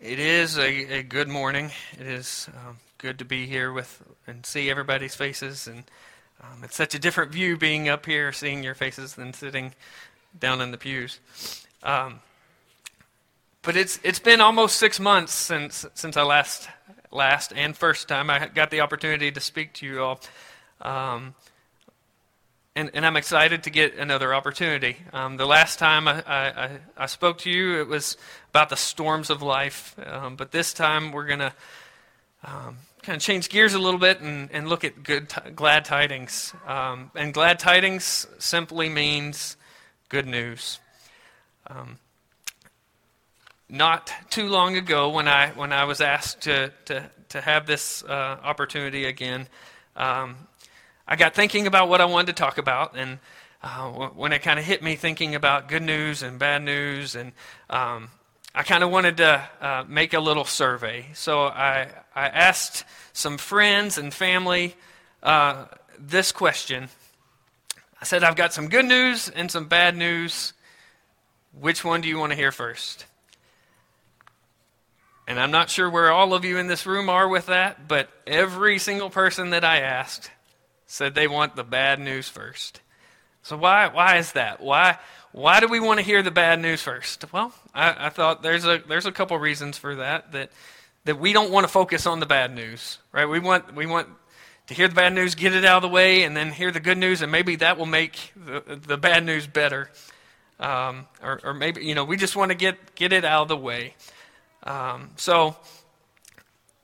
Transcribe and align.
It 0.00 0.18
is 0.18 0.56
a, 0.56 1.00
a 1.00 1.02
good 1.02 1.28
morning. 1.28 1.72
It 1.92 2.06
is 2.06 2.48
um, 2.56 2.78
good 2.96 3.18
to 3.18 3.26
be 3.26 3.46
here 3.46 3.70
with 3.70 4.02
and 4.26 4.46
see 4.46 4.70
everybody's 4.70 5.14
faces, 5.14 5.66
and 5.66 5.84
um, 6.42 6.64
it's 6.64 6.74
such 6.74 6.94
a 6.94 6.98
different 6.98 7.32
view 7.32 7.58
being 7.58 7.90
up 7.90 8.06
here, 8.06 8.32
seeing 8.32 8.64
your 8.64 8.74
faces, 8.74 9.16
than 9.16 9.34
sitting 9.34 9.74
down 10.38 10.62
in 10.62 10.70
the 10.70 10.78
pews. 10.78 11.20
Um, 11.82 12.20
but 13.60 13.76
it's 13.76 14.00
it's 14.02 14.18
been 14.18 14.40
almost 14.40 14.76
six 14.76 14.98
months 14.98 15.34
since 15.34 15.84
since 15.92 16.16
I 16.16 16.22
last 16.22 16.70
last 17.10 17.52
and 17.54 17.76
first 17.76 18.08
time 18.08 18.30
I 18.30 18.46
got 18.46 18.70
the 18.70 18.80
opportunity 18.80 19.30
to 19.30 19.40
speak 19.40 19.74
to 19.74 19.86
you 19.86 20.02
all. 20.02 20.20
And, 22.76 22.90
and 22.94 23.04
I'm 23.04 23.16
excited 23.16 23.64
to 23.64 23.70
get 23.70 23.96
another 23.96 24.32
opportunity. 24.32 24.96
Um, 25.12 25.36
the 25.36 25.46
last 25.46 25.80
time 25.80 26.06
I, 26.06 26.22
I, 26.24 26.78
I, 26.96 27.06
spoke 27.06 27.38
to 27.38 27.50
you, 27.50 27.80
it 27.80 27.88
was 27.88 28.16
about 28.50 28.68
the 28.68 28.76
storms 28.76 29.28
of 29.28 29.42
life. 29.42 29.96
Um, 30.06 30.36
but 30.36 30.52
this 30.52 30.72
time, 30.72 31.10
we're 31.10 31.26
going 31.26 31.40
to 31.40 31.52
um, 32.44 32.76
kind 33.02 33.16
of 33.16 33.22
change 33.22 33.48
gears 33.48 33.74
a 33.74 33.78
little 33.80 33.98
bit 33.98 34.20
and, 34.20 34.50
and 34.52 34.68
look 34.68 34.84
at 34.84 35.02
good, 35.02 35.28
t- 35.28 35.50
glad 35.50 35.84
tidings. 35.84 36.54
Um, 36.64 37.10
and 37.16 37.34
glad 37.34 37.58
tidings 37.58 38.28
simply 38.38 38.88
means 38.88 39.56
good 40.08 40.26
news. 40.26 40.78
Um, 41.66 41.98
not 43.68 44.12
too 44.30 44.48
long 44.48 44.76
ago, 44.76 45.10
when 45.10 45.26
I, 45.26 45.48
when 45.50 45.72
I 45.72 45.84
was 45.84 46.00
asked 46.00 46.42
to, 46.42 46.72
to, 46.84 47.10
to 47.30 47.40
have 47.40 47.66
this 47.66 48.04
uh, 48.04 48.38
opportunity 48.44 49.06
again, 49.06 49.48
um, 49.96 50.36
I 51.12 51.16
got 51.16 51.34
thinking 51.34 51.66
about 51.66 51.88
what 51.88 52.00
I 52.00 52.04
wanted 52.04 52.28
to 52.28 52.32
talk 52.34 52.56
about, 52.56 52.96
and 52.96 53.18
uh, 53.64 53.90
when 53.90 54.32
it 54.32 54.42
kind 54.42 54.60
of 54.60 54.64
hit 54.64 54.80
me 54.80 54.94
thinking 54.94 55.34
about 55.34 55.66
good 55.66 55.82
news 55.82 56.22
and 56.22 56.38
bad 56.38 56.62
news, 56.62 57.16
and 57.16 57.32
um, 57.68 58.10
I 58.54 58.62
kind 58.62 58.84
of 58.84 58.92
wanted 58.92 59.16
to 59.16 59.42
uh, 59.60 59.84
make 59.88 60.14
a 60.14 60.20
little 60.20 60.44
survey. 60.44 61.06
So 61.14 61.46
I, 61.46 61.88
I 62.14 62.28
asked 62.28 62.84
some 63.12 63.38
friends 63.38 63.98
and 63.98 64.14
family 64.14 64.76
uh, 65.20 65.64
this 65.98 66.30
question. 66.30 66.88
I 68.00 68.04
said, 68.04 68.22
I've 68.22 68.36
got 68.36 68.54
some 68.54 68.68
good 68.68 68.84
news 68.84 69.28
and 69.28 69.50
some 69.50 69.66
bad 69.66 69.96
news. 69.96 70.52
Which 71.58 71.84
one 71.84 72.02
do 72.02 72.08
you 72.08 72.18
want 72.18 72.30
to 72.30 72.36
hear 72.36 72.52
first? 72.52 73.04
And 75.26 75.40
I'm 75.40 75.50
not 75.50 75.70
sure 75.70 75.90
where 75.90 76.12
all 76.12 76.34
of 76.34 76.44
you 76.44 76.56
in 76.56 76.68
this 76.68 76.86
room 76.86 77.08
are 77.08 77.26
with 77.28 77.46
that, 77.46 77.88
but 77.88 78.08
every 78.28 78.78
single 78.78 79.10
person 79.10 79.50
that 79.50 79.64
I 79.64 79.80
asked 79.80 80.30
said 80.90 81.14
they 81.14 81.28
want 81.28 81.54
the 81.54 81.62
bad 81.62 82.00
news 82.00 82.28
first. 82.28 82.80
So 83.42 83.56
why 83.56 83.88
why 83.88 84.16
is 84.16 84.32
that? 84.32 84.60
Why 84.60 84.98
why 85.32 85.60
do 85.60 85.68
we 85.68 85.78
want 85.78 86.00
to 86.00 86.04
hear 86.04 86.22
the 86.22 86.32
bad 86.32 86.60
news 86.60 86.82
first? 86.82 87.32
Well, 87.32 87.52
I, 87.72 88.06
I 88.06 88.08
thought 88.08 88.42
there's 88.42 88.64
a 88.64 88.82
there's 88.88 89.06
a 89.06 89.12
couple 89.12 89.38
reasons 89.38 89.78
for 89.78 89.94
that 89.96 90.32
that 90.32 90.50
that 91.04 91.20
we 91.20 91.32
don't 91.32 91.52
want 91.52 91.64
to 91.64 91.68
focus 91.68 92.06
on 92.06 92.18
the 92.18 92.26
bad 92.26 92.52
news, 92.52 92.98
right? 93.12 93.26
We 93.26 93.38
want 93.38 93.74
we 93.76 93.86
want 93.86 94.08
to 94.66 94.74
hear 94.74 94.88
the 94.88 94.94
bad 94.94 95.14
news, 95.14 95.36
get 95.36 95.54
it 95.54 95.64
out 95.64 95.76
of 95.76 95.82
the 95.82 95.94
way, 95.94 96.24
and 96.24 96.36
then 96.36 96.50
hear 96.50 96.72
the 96.72 96.80
good 96.80 96.98
news, 96.98 97.22
and 97.22 97.30
maybe 97.30 97.56
that 97.56 97.78
will 97.78 97.86
make 97.86 98.32
the, 98.34 98.76
the 98.76 98.96
bad 98.96 99.24
news 99.24 99.46
better. 99.46 99.90
Um, 100.58 101.06
or, 101.22 101.40
or, 101.44 101.54
maybe 101.54 101.84
you 101.86 101.94
know 101.94 102.04
we 102.04 102.16
just 102.16 102.36
want 102.36 102.50
to 102.50 102.54
get 102.56 102.94
get 102.96 103.12
it 103.12 103.24
out 103.24 103.42
of 103.42 103.48
the 103.48 103.56
way. 103.56 103.94
Um, 104.64 105.10
so 105.16 105.56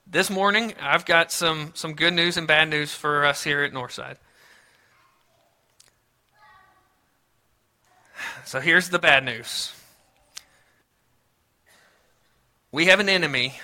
this 0.06 0.30
morning, 0.30 0.72
I've 0.80 1.04
got 1.04 1.32
some, 1.32 1.72
some 1.74 1.94
good 1.94 2.14
news 2.14 2.36
and 2.36 2.46
bad 2.46 2.70
news 2.70 2.94
for 2.94 3.24
us 3.24 3.42
here 3.42 3.64
at 3.64 3.72
Northside. 3.72 4.16
So 8.44 8.60
here's 8.60 8.90
the 8.90 9.00
bad 9.00 9.24
news 9.24 9.72
we 12.70 12.86
have 12.86 13.00
an 13.00 13.08
enemy 13.08 13.54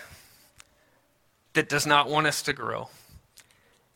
that 1.52 1.68
does 1.68 1.86
not 1.86 2.08
want 2.08 2.26
us 2.26 2.42
to 2.42 2.52
grow. 2.52 2.88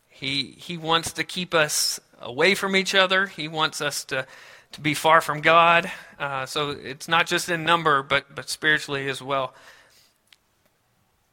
He, 0.08 0.54
he 0.58 0.76
wants 0.76 1.12
to 1.14 1.24
keep 1.24 1.54
us 1.54 1.98
away 2.20 2.54
from 2.54 2.76
each 2.76 2.94
other. 2.94 3.26
He 3.26 3.48
wants 3.48 3.80
us 3.80 4.04
to, 4.06 4.26
to 4.72 4.80
be 4.80 4.94
far 4.94 5.20
from 5.20 5.40
God. 5.40 5.90
Uh, 6.18 6.46
so 6.46 6.70
it's 6.70 7.08
not 7.08 7.26
just 7.26 7.48
in 7.48 7.64
number, 7.64 8.02
but, 8.02 8.34
but 8.34 8.48
spiritually 8.48 9.08
as 9.08 9.20
well. 9.20 9.54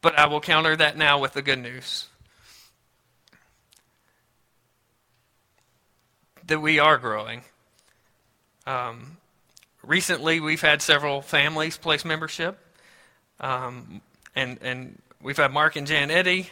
But 0.04 0.18
I 0.18 0.26
will 0.26 0.42
counter 0.42 0.76
that 0.76 0.98
now 0.98 1.18
with 1.18 1.32
the 1.32 1.40
good 1.40 1.60
news 1.60 2.08
that 6.46 6.60
we 6.60 6.78
are 6.78 6.98
growing. 6.98 7.40
Um, 8.66 9.16
recently, 9.82 10.40
we've 10.40 10.60
had 10.60 10.82
several 10.82 11.22
families 11.22 11.78
place 11.78 12.04
membership, 12.04 12.58
um, 13.40 14.02
and 14.36 14.58
and 14.60 15.00
we've 15.22 15.38
had 15.38 15.50
Mark 15.50 15.74
and 15.74 15.86
Jan 15.86 16.10
Eddy, 16.10 16.50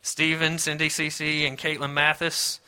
Stevens, 0.00 0.62
Cindy 0.62 0.88
CC, 0.88 1.46
and 1.46 1.58
Caitlin 1.58 1.92
Mathis, 1.92 2.60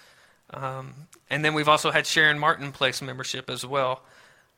um, 0.53 0.93
and 1.31 1.43
then 1.43 1.55
we've 1.55 1.71
also 1.71 1.91
had 1.91 2.07
Sharon 2.07 2.39
Martin 2.39 2.71
place 2.71 3.01
membership 3.01 3.49
as 3.49 3.65
well. 3.65 4.03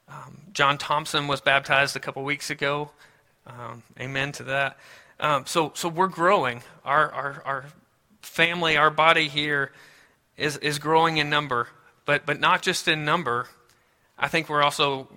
Um, 0.09 0.41
John 0.53 0.79
Thompson 0.79 1.29
was 1.29 1.41
baptized 1.41 1.95
a 1.95 2.01
couple 2.01 2.25
weeks 2.25 2.51
ago. 2.51 2.91
Um, 3.47 3.85
amen 4.01 4.33
to 4.33 4.43
that. 4.43 4.77
Um, 5.21 5.45
so, 5.45 5.73
so 5.75 5.89
we're 5.91 6.09
growing. 6.09 6.63
Our, 6.83 7.13
our, 7.13 7.43
our 7.45 7.65
family, 8.23 8.79
our 8.79 8.91
body 8.91 9.29
here 9.29 9.71
is, 10.39 10.57
is 10.57 10.79
growing 10.79 11.19
in 11.19 11.29
number, 11.29 11.69
but, 12.07 12.25
but 12.25 12.41
not 12.41 12.63
just 12.63 12.89
in 12.89 13.05
number. 13.05 13.47
I 14.19 14.29
think 14.29 14.49
we're 14.49 14.63
also 14.63 15.09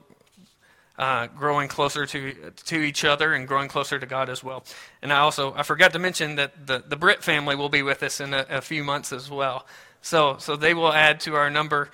uh, 0.97 1.27
growing 1.27 1.69
closer 1.69 2.05
to, 2.05 2.51
to 2.65 2.79
each 2.79 3.05
other 3.05 3.33
and 3.33 3.47
growing 3.47 3.69
closer 3.69 3.97
to 3.97 4.05
God 4.05 4.29
as 4.29 4.43
well. 4.43 4.65
And 5.01 5.13
I 5.13 5.19
also, 5.19 5.53
I 5.53 5.63
forgot 5.63 5.93
to 5.93 5.99
mention 5.99 6.35
that 6.35 6.67
the, 6.67 6.83
the 6.85 6.97
Britt 6.97 7.23
family 7.23 7.55
will 7.55 7.69
be 7.69 7.81
with 7.81 8.03
us 8.03 8.19
in 8.19 8.33
a, 8.33 8.45
a 8.49 8.61
few 8.61 8.83
months 8.83 9.13
as 9.13 9.31
well. 9.31 9.65
So, 10.01 10.35
so 10.37 10.57
they 10.57 10.73
will 10.73 10.91
add 10.91 11.21
to 11.21 11.35
our 11.35 11.49
number 11.49 11.89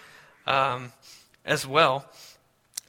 um, 0.47 0.93
as 1.45 1.67
well. 1.67 2.05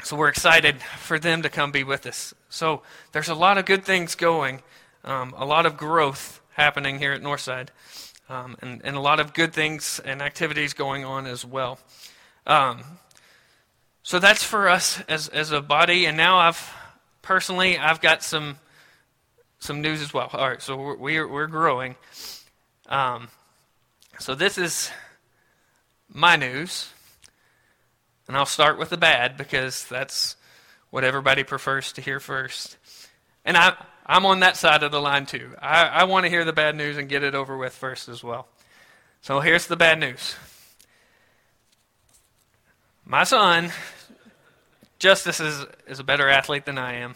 So 0.03 0.17
we're 0.17 0.29
excited 0.29 0.81
for 0.99 1.19
them 1.19 1.43
to 1.43 1.51
come 1.51 1.73
be 1.73 1.85
with 1.85 2.07
us. 2.07 2.33
So 2.49 2.81
there's 3.13 3.29
a 3.29 3.35
lot 3.35 3.59
of 3.59 3.67
good 3.67 3.85
things 3.85 4.15
going 4.15 4.63
um, 5.05 5.35
a 5.37 5.45
lot 5.45 5.67
of 5.67 5.77
growth 5.77 6.41
happening 6.51 6.99
here 6.99 7.13
at 7.13 7.23
Northside, 7.23 7.69
um, 8.29 8.57
and, 8.61 8.81
and 8.85 8.97
a 8.97 9.01
lot 9.01 9.21
of 9.21 9.35
good 9.35 9.53
things 9.53 10.01
and 10.05 10.21
activities 10.23 10.73
going 10.73 11.05
on 11.05 11.27
as 11.27 11.45
well. 11.45 11.79
Um, 12.47 12.83
so 14.03 14.19
that's 14.19 14.43
for 14.43 14.69
us 14.69 15.01
as, 15.09 15.29
as 15.29 15.53
a 15.53 15.61
body, 15.61 16.07
and 16.07 16.17
now 16.17 16.39
I've 16.39 16.73
personally 17.23 17.79
I've 17.79 18.01
got 18.01 18.23
some 18.23 18.59
some 19.59 19.83
news 19.83 20.01
as 20.01 20.15
well. 20.15 20.31
All 20.33 20.49
right, 20.49 20.63
so 20.63 20.77
we're 20.77 20.97
we're, 20.97 21.29
we're 21.29 21.47
growing. 21.47 21.97
Um, 22.89 23.29
so 24.19 24.35
this 24.35 24.59
is 24.59 24.91
my 26.13 26.37
news, 26.37 26.91
and 28.27 28.37
I'll 28.37 28.47
start 28.47 28.79
with 28.79 28.91
the 28.91 28.97
bad 28.97 29.37
because 29.37 29.85
that's 29.87 30.37
what 30.91 31.05
everybody 31.05 31.45
prefers 31.45 31.93
to 31.93 32.01
hear 32.01 32.21
first. 32.21 32.77
And 33.45 33.57
I, 33.57 33.77
I'm 34.11 34.27
on 34.27 34.41
that 34.41 34.57
side 34.57 34.83
of 34.83 34.91
the 34.91 35.01
line 35.01 35.25
too. 35.25 35.53
I, 35.63 35.85
I 35.85 36.05
want 36.05 36.25
to 36.25 36.31
hear 36.31 36.45
the 36.45 36.53
bad 36.53 36.75
news 36.75 36.97
and 36.99 37.09
get 37.09 37.23
it 37.23 37.37
over 37.37 37.57
with 37.57 37.73
first 37.73 38.09
as 38.09 38.25
well. 38.25 38.49
So 39.21 39.39
here's 39.39 39.69
the 39.69 39.77
bad 39.77 40.01
news. 40.01 40.35
My 43.05 43.23
son, 43.23 43.71
Justice, 44.99 45.39
is, 45.39 45.65
is 45.87 46.01
a 46.01 46.05
better 46.05 46.29
athlete 46.29 46.65
than 46.65 46.77
I 46.77 46.95
am. 46.95 47.15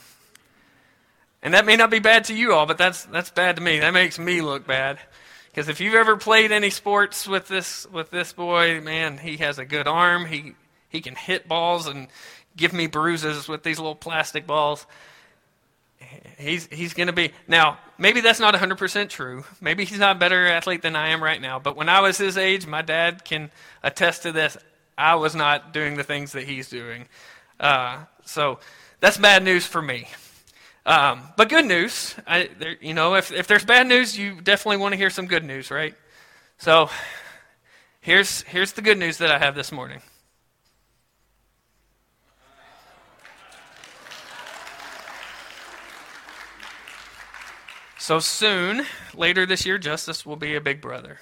And 1.43 1.55
that 1.55 1.67
may 1.67 1.75
not 1.75 1.91
be 1.91 1.99
bad 1.99 2.27
to 2.27 2.35
you 2.35 2.55
all, 2.55 2.65
but 2.65 2.79
that's, 2.79 3.05
that's 3.07 3.31
bad 3.31 3.57
to 3.57 3.63
me. 3.63 3.81
That 3.81 3.93
makes 3.93 4.17
me 4.17 4.41
look 4.41 4.65
bad. 4.65 5.01
Because 5.49 5.69
if 5.69 5.81
you've 5.81 5.95
ever 5.95 6.17
played 6.17 6.53
any 6.53 6.71
sports 6.71 7.27
with 7.27 7.49
this, 7.49 7.89
with 7.91 8.13
this 8.13 8.33
boy, 8.33 8.81
man, 8.81 9.19
he 9.19 9.39
has 9.39 9.59
a 9.59 9.65
good 9.65 9.89
arm. 9.89 10.27
He, 10.27 10.55
he 10.91 11.01
can 11.01 11.17
hit 11.17 11.49
balls 11.49 11.89
and 11.89 12.07
give 12.57 12.73
me 12.73 12.87
bruises 12.87 13.49
with 13.49 13.65
these 13.65 13.81
little 13.81 13.97
plastic 13.97 14.47
balls 14.47 14.87
he's 16.39 16.67
he's 16.67 16.95
going 16.95 17.07
to 17.07 17.13
be 17.13 17.33
now 17.49 17.79
maybe 17.99 18.21
that's 18.21 18.41
not 18.41 18.55
100% 18.55 19.09
true. 19.09 19.45
Maybe 19.61 19.85
he's 19.85 19.99
not 19.99 20.17
a 20.17 20.19
better 20.19 20.47
athlete 20.47 20.83
than 20.83 20.97
i 20.97 21.09
am 21.09 21.23
right 21.23 21.41
now 21.41 21.59
but 21.59 21.77
when 21.77 21.89
i 21.89 22.01
was 22.01 22.19
his 22.19 22.37
age 22.37 22.67
my 22.67 22.83
dad 22.83 23.25
can 23.25 23.51
attest 23.83 24.23
to 24.23 24.33
this. 24.33 24.57
I 24.97 25.17
was 25.17 25.35
not 25.35 25.73
doing 25.73 25.97
the 25.97 26.05
things 26.05 26.33
that 26.33 26.45
he's 26.45 26.69
doing. 26.69 27.07
Uh, 27.59 28.05
so 28.25 28.61
that's 29.01 29.17
bad 29.17 29.43
news 29.43 29.67
for 29.67 29.83
me. 29.83 30.07
Um, 30.87 31.23
but 31.37 31.49
good 31.49 31.65
news 31.65 32.15
I, 32.27 32.51
there, 32.59 32.77
you 32.81 32.95
know 32.95 33.15
if, 33.15 33.33
if 33.33 33.47
there's 33.47 33.65
bad 33.65 33.87
news 33.87 34.19
you 34.19 34.41
definitely 34.41 34.77
want 34.77 34.93
to 34.93 34.99
hear 34.99 35.11
some 35.11 35.27
good 35.27 35.45
news 35.45 35.71
right? 35.71 35.95
So 36.59 36.91
here's 38.05 38.43
here's 38.43 38.73
the 38.73 38.83
good 38.83 38.99
news 38.99 39.17
that 39.17 39.31
i 39.31 39.39
have 39.39 39.55
this 39.55 39.73
morning 39.73 40.03
So 48.05 48.19
soon, 48.19 48.85
later 49.15 49.47
this 49.47 49.65
year, 49.65 49.79
Justice 49.79 50.27
will 50.27 50.37
be 50.37 50.57
a 50.57 50.61
big 50.61 50.83
brother. 50.83 51.21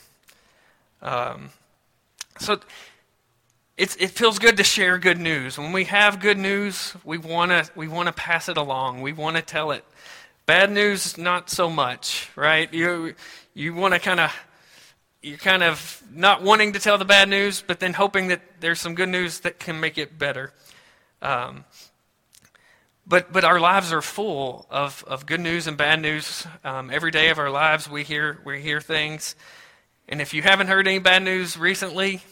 Um, 1.00 1.50
so 2.40 2.58
it's, 3.76 3.94
it 4.00 4.10
feels 4.10 4.40
good 4.40 4.56
to 4.56 4.64
share 4.64 4.98
good 4.98 5.20
news. 5.20 5.56
When 5.56 5.70
we 5.70 5.84
have 5.84 6.18
good 6.18 6.38
news, 6.38 6.92
we 7.04 7.18
want 7.18 7.52
to 7.52 7.70
we 7.76 7.86
wanna 7.86 8.10
pass 8.10 8.48
it 8.48 8.56
along. 8.56 9.00
We 9.00 9.12
want 9.12 9.36
to 9.36 9.42
tell 9.42 9.70
it. 9.70 9.84
Bad 10.44 10.72
news, 10.72 11.16
not 11.16 11.50
so 11.50 11.70
much, 11.70 12.28
right? 12.34 12.74
You, 12.74 13.14
you 13.54 13.74
want 13.76 13.94
to 13.94 14.00
kind 14.00 14.18
of, 14.18 14.36
you're 15.22 15.38
kind 15.38 15.62
of 15.62 16.02
not 16.12 16.42
wanting 16.42 16.72
to 16.72 16.80
tell 16.80 16.98
the 16.98 17.04
bad 17.04 17.28
news, 17.28 17.62
but 17.64 17.78
then 17.78 17.92
hoping 17.92 18.26
that 18.26 18.40
there's 18.58 18.80
some 18.80 18.96
good 18.96 19.08
news 19.08 19.38
that 19.42 19.60
can 19.60 19.78
make 19.78 19.98
it 19.98 20.18
better. 20.18 20.52
Um, 21.22 21.64
but, 23.06 23.32
but 23.32 23.44
our 23.44 23.58
lives 23.60 23.92
are 23.92 24.02
full 24.02 24.66
of, 24.70 25.04
of 25.06 25.26
good 25.26 25.40
news 25.40 25.66
and 25.66 25.76
bad 25.76 26.00
news. 26.00 26.46
Um, 26.64 26.90
every 26.90 27.10
day 27.10 27.30
of 27.30 27.38
our 27.38 27.50
lives, 27.50 27.88
we 27.88 28.04
hear, 28.04 28.38
we 28.44 28.60
hear 28.60 28.80
things. 28.80 29.34
And 30.08 30.20
if 30.20 30.34
you 30.34 30.42
haven't 30.42 30.68
heard 30.68 30.86
any 30.86 30.98
bad 30.98 31.22
news 31.22 31.56
recently, 31.56 32.22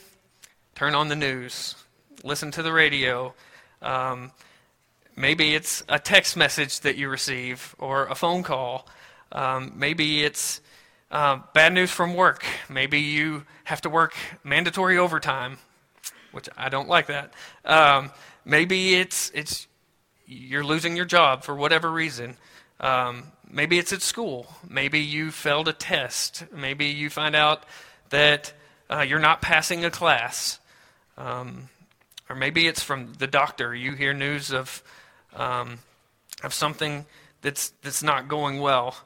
turn 0.75 0.95
on 0.95 1.09
the 1.09 1.17
news, 1.17 1.75
listen 2.23 2.51
to 2.53 2.63
the 2.63 2.73
radio. 2.73 3.35
Um, 3.83 4.33
maybe 5.17 5.55
it's 5.55 5.83
a 5.89 5.99
text 5.99 6.37
message 6.37 6.81
that 6.81 6.97
you 6.97 7.09
receive 7.09 7.75
or 7.79 8.07
a 8.07 8.15
phone 8.15 8.43
call. 8.43 8.87
Um, 9.33 9.73
maybe 9.77 10.25
it's 10.25 10.61
uh, 11.11 11.41
bad 11.55 11.73
news 11.73 11.91
from 11.91 12.15
work. 12.15 12.45
Maybe 12.69 13.01
you 13.01 13.45
have 13.65 13.81
to 13.83 13.91
work 13.91 14.15
mandatory 14.45 14.99
overtime, 14.99 15.59
which 16.33 16.49
I 16.57 16.69
don't 16.69 16.89
like 16.89 17.07
that. 17.07 17.35
Um, 17.65 18.11
maybe 18.45 18.95
it's 18.95 19.31
it's 19.31 19.67
you're 20.31 20.65
losing 20.65 20.97
your 20.97 21.05
job 21.05 21.43
for 21.43 21.55
whatever 21.55 21.91
reason. 21.91 22.37
Um, 22.79 23.25
maybe 23.51 23.79
it's 23.79 23.93
at 23.93 24.01
school. 24.01 24.47
Maybe 24.69 25.01
you 25.01 25.33
failed 25.33 25.69
a 25.69 25.73
test. 25.73 26.45
Maybe 26.55 26.87
you 26.87 27.11
find 27.11 27.35
out 27.35 27.65
that 28.11 28.53
uh, 28.89 29.01
you're 29.01 29.19
not 29.19 29.43
passing 29.43 29.85
a 29.85 29.91
class. 29.91 30.61
Um, 31.19 31.69
or 32.29 32.37
maybe 32.37 32.69
it's 32.69 32.83
from 32.83 33.15
the 33.19 33.27
doctor. 33.27 33.75
You 33.75 33.93
hear 33.93 34.15
news 34.15 34.53
of, 34.53 34.83
um, 35.35 35.81
of 36.45 36.55
something 36.55 37.07
that's, 37.43 37.71
that's 37.83 38.03
not 38.03 38.29
going 38.29 38.61
well 38.61 38.97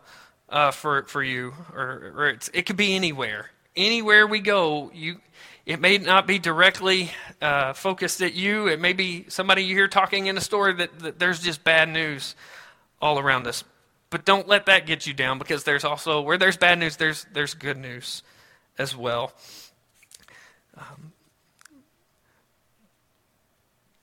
uh, 0.50 0.71
for, 0.71 1.05
for 1.05 1.23
you. 1.23 1.55
Or, 1.75 2.12
or 2.17 2.38
it 2.53 2.67
could 2.67 2.76
be 2.76 2.94
anywhere. 2.94 3.50
Anywhere 3.76 4.26
we 4.26 4.41
go, 4.41 4.91
you, 4.94 5.21
it 5.66 5.81
may 5.81 5.99
not 5.99 6.26
be 6.26 6.38
directly 6.38 7.11
uh, 7.40 7.72
focused 7.72 8.20
at 8.20 8.34
you. 8.34 8.69
It 8.69 8.81
may 8.81 8.93
be 8.93 9.25
somebody 9.28 9.64
you 9.64 9.75
hear 9.75 9.88
talking 9.88 10.26
in 10.26 10.37
a 10.37 10.40
story 10.40 10.75
that, 10.75 10.99
that 11.00 11.19
there's 11.19 11.40
just 11.40 11.64
bad 11.64 11.88
news 11.88 12.34
all 13.00 13.19
around 13.19 13.46
us. 13.46 13.64
But 14.11 14.25
don't 14.25 14.46
let 14.46 14.66
that 14.66 14.87
get 14.87 15.06
you 15.06 15.14
down 15.14 15.38
because 15.38 15.64
there's 15.64 15.84
also, 15.84 16.20
where 16.20 16.38
there's 16.38 16.56
bad 16.56 16.78
news, 16.78 16.96
there's, 16.96 17.26
there's 17.32 17.55
good 17.55 17.78
news 17.78 18.22
as 18.78 18.94
well. 18.94 19.32
Um, 20.76 21.12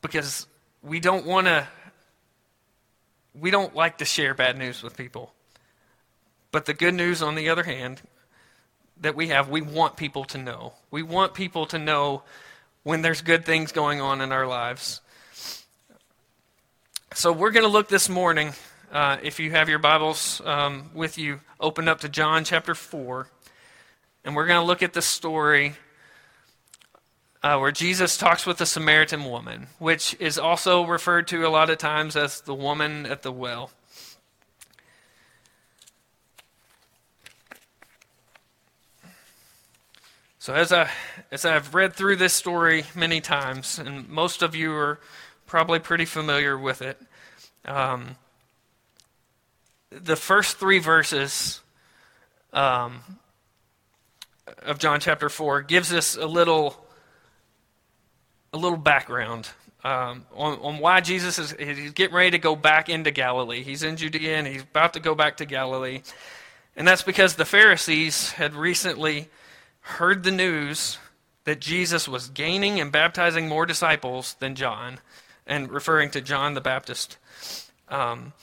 because 0.01 0.47
we 0.81 0.99
don't 0.99 1.25
want 1.25 1.47
to, 1.47 1.67
we 3.39 3.51
don't 3.51 3.75
like 3.75 3.99
to 3.99 4.05
share 4.05 4.33
bad 4.33 4.57
news 4.57 4.81
with 4.81 4.97
people. 4.97 5.33
But 6.51 6.65
the 6.65 6.73
good 6.73 6.95
news, 6.95 7.21
on 7.21 7.35
the 7.35 7.49
other 7.49 7.63
hand, 7.63 8.01
that 9.01 9.15
we 9.15 9.27
have, 9.29 9.49
we 9.49 9.61
want 9.61 9.97
people 9.97 10.23
to 10.25 10.37
know. 10.37 10.73
We 10.91 11.03
want 11.03 11.33
people 11.33 11.65
to 11.67 11.79
know 11.79 12.23
when 12.83 13.01
there's 13.01 13.21
good 13.21 13.45
things 13.45 13.71
going 13.71 13.99
on 13.99 14.21
in 14.21 14.31
our 14.31 14.47
lives. 14.47 15.01
So 17.13 17.31
we're 17.31 17.51
going 17.51 17.65
to 17.65 17.71
look 17.71 17.89
this 17.89 18.07
morning, 18.07 18.53
uh, 18.91 19.17
if 19.21 19.39
you 19.39 19.51
have 19.51 19.69
your 19.69 19.79
Bibles 19.79 20.41
um, 20.45 20.91
with 20.93 21.17
you, 21.17 21.41
open 21.59 21.87
up 21.87 22.01
to 22.01 22.09
John 22.09 22.43
chapter 22.43 22.73
4. 22.73 23.27
And 24.23 24.35
we're 24.35 24.47
going 24.47 24.61
to 24.61 24.65
look 24.65 24.83
at 24.83 24.93
the 24.93 25.01
story 25.01 25.73
uh, 27.43 27.57
where 27.57 27.71
Jesus 27.71 28.17
talks 28.17 28.45
with 28.45 28.59
the 28.59 28.67
Samaritan 28.67 29.25
woman, 29.25 29.67
which 29.79 30.15
is 30.19 30.37
also 30.37 30.85
referred 30.85 31.27
to 31.29 31.45
a 31.45 31.49
lot 31.49 31.71
of 31.71 31.79
times 31.79 32.15
as 32.15 32.41
the 32.41 32.53
woman 32.53 33.07
at 33.07 33.23
the 33.23 33.31
well. 33.31 33.71
So 40.41 40.55
as 40.55 40.71
I 40.71 40.89
as 41.29 41.45
I've 41.45 41.75
read 41.75 41.93
through 41.93 42.15
this 42.15 42.33
story 42.33 42.85
many 42.95 43.21
times, 43.21 43.77
and 43.77 44.09
most 44.09 44.41
of 44.41 44.55
you 44.55 44.73
are 44.73 44.99
probably 45.45 45.77
pretty 45.77 46.05
familiar 46.05 46.57
with 46.57 46.81
it, 46.81 46.99
um, 47.63 48.15
the 49.91 50.15
first 50.15 50.57
three 50.57 50.79
verses 50.79 51.61
um, 52.53 53.01
of 54.63 54.79
John 54.79 54.99
chapter 54.99 55.29
four 55.29 55.61
gives 55.61 55.93
us 55.93 56.17
a 56.17 56.25
little 56.25 56.87
a 58.51 58.57
little 58.57 58.79
background 58.79 59.47
um, 59.83 60.25
on, 60.33 60.57
on 60.61 60.79
why 60.79 61.01
Jesus 61.01 61.37
is 61.37 61.51
he's 61.51 61.91
getting 61.91 62.15
ready 62.15 62.31
to 62.31 62.39
go 62.39 62.55
back 62.55 62.89
into 62.89 63.11
Galilee. 63.11 63.61
He's 63.61 63.83
in 63.83 63.95
Judea 63.95 64.37
and 64.37 64.47
he's 64.47 64.63
about 64.63 64.93
to 64.93 64.99
go 64.99 65.13
back 65.13 65.37
to 65.37 65.45
Galilee, 65.45 66.01
and 66.75 66.87
that's 66.87 67.03
because 67.03 67.35
the 67.35 67.45
Pharisees 67.45 68.31
had 68.31 68.55
recently 68.55 69.29
heard 69.81 70.23
the 70.23 70.31
news 70.31 70.97
that 71.43 71.59
Jesus 71.59 72.07
was 72.07 72.29
gaining 72.29 72.79
and 72.79 72.91
baptizing 72.91 73.47
more 73.47 73.65
disciples 73.65 74.35
than 74.39 74.55
John, 74.55 74.99
and 75.47 75.71
referring 75.71 76.11
to 76.11 76.21
John 76.21 76.53
the 76.53 76.61
Baptist. 76.61 77.17
Um, 77.89 78.33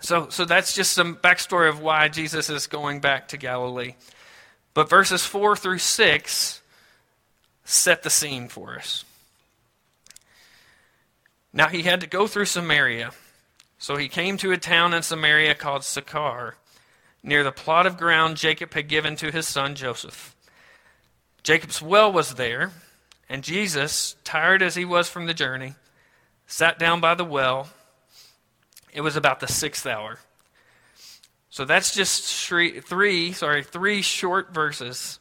so, 0.00 0.28
so 0.28 0.44
that's 0.44 0.74
just 0.74 0.92
some 0.92 1.16
backstory 1.16 1.68
of 1.68 1.80
why 1.80 2.08
Jesus 2.08 2.50
is 2.50 2.66
going 2.66 3.00
back 3.00 3.28
to 3.28 3.36
Galilee. 3.36 3.94
But 4.74 4.88
verses 4.88 5.24
4 5.24 5.56
through 5.56 5.78
6 5.78 6.60
set 7.64 8.02
the 8.02 8.10
scene 8.10 8.48
for 8.48 8.76
us. 8.76 9.04
Now 11.52 11.68
he 11.68 11.82
had 11.82 12.00
to 12.00 12.06
go 12.06 12.26
through 12.26 12.46
Samaria. 12.46 13.10
So 13.78 13.96
he 13.96 14.08
came 14.08 14.36
to 14.38 14.52
a 14.52 14.58
town 14.58 14.92
in 14.94 15.02
Samaria 15.02 15.54
called 15.54 15.84
Sychar, 15.84 16.56
near 17.22 17.42
the 17.42 17.52
plot 17.52 17.86
of 17.86 17.96
ground 17.96 18.36
Jacob 18.36 18.74
had 18.74 18.88
given 18.88 19.16
to 19.16 19.30
his 19.30 19.48
son 19.48 19.74
Joseph. 19.74 20.34
Jacob's 21.42 21.80
well 21.80 22.12
was 22.12 22.34
there, 22.34 22.72
and 23.28 23.42
Jesus, 23.42 24.16
tired 24.24 24.62
as 24.62 24.74
he 24.74 24.84
was 24.84 25.08
from 25.08 25.26
the 25.26 25.34
journey, 25.34 25.74
sat 26.46 26.78
down 26.78 27.00
by 27.00 27.14
the 27.14 27.24
well. 27.24 27.68
It 28.92 29.00
was 29.00 29.16
about 29.16 29.40
the 29.40 29.46
sixth 29.46 29.86
hour. 29.86 30.18
So 31.48 31.64
that's 31.64 31.94
just 31.94 32.24
three, 32.24 33.32
sorry, 33.32 33.62
three 33.62 34.02
short 34.02 34.52
verses, 34.52 35.18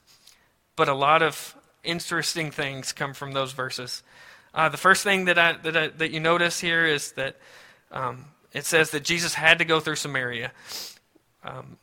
but 0.76 0.90
a 0.90 0.94
lot 0.94 1.22
of 1.22 1.56
interesting 1.84 2.52
things 2.52 2.94
come 2.94 3.14
from 3.14 3.32
those 3.32 3.52
verses. 3.54 4.04
Uh, 4.54 4.70
the 4.70 4.78
first 4.78 5.04
thing 5.04 5.26
that 5.26 5.38
I, 5.38 5.54
that 5.54 5.78
I, 5.78 5.88
that 5.88 6.12
you 6.12 6.20
notice 6.20 6.60
here 6.60 6.86
is 6.86 7.14
that 7.14 7.38
um, 7.92 8.26
it 8.54 8.66
says 8.66 8.92
that 8.92 9.04
Jesus 9.04 9.34
had 9.34 9.60
to 9.60 9.66
go 9.66 9.80
through 9.80 9.96
Samaria. 9.96 10.52
Um, 11.44 11.78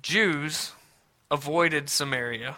Jews 0.00 0.72
avoided 1.30 1.88
Samaria 1.90 2.56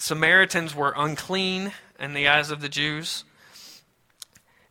Samaritans 0.00 0.74
were 0.74 0.94
unclean 0.96 1.72
in 1.98 2.14
the 2.14 2.26
eyes 2.26 2.50
of 2.50 2.62
the 2.62 2.70
Jews. 2.70 3.24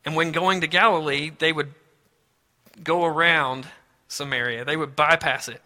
And 0.03 0.15
when 0.15 0.31
going 0.31 0.59
to 0.61 0.67
Galilee, 0.67 1.29
they 1.29 1.53
would 1.53 1.75
go 2.83 3.05
around 3.05 3.67
Samaria, 4.07 4.65
they 4.65 4.75
would 4.75 4.95
bypass 4.95 5.47
it. 5.47 5.61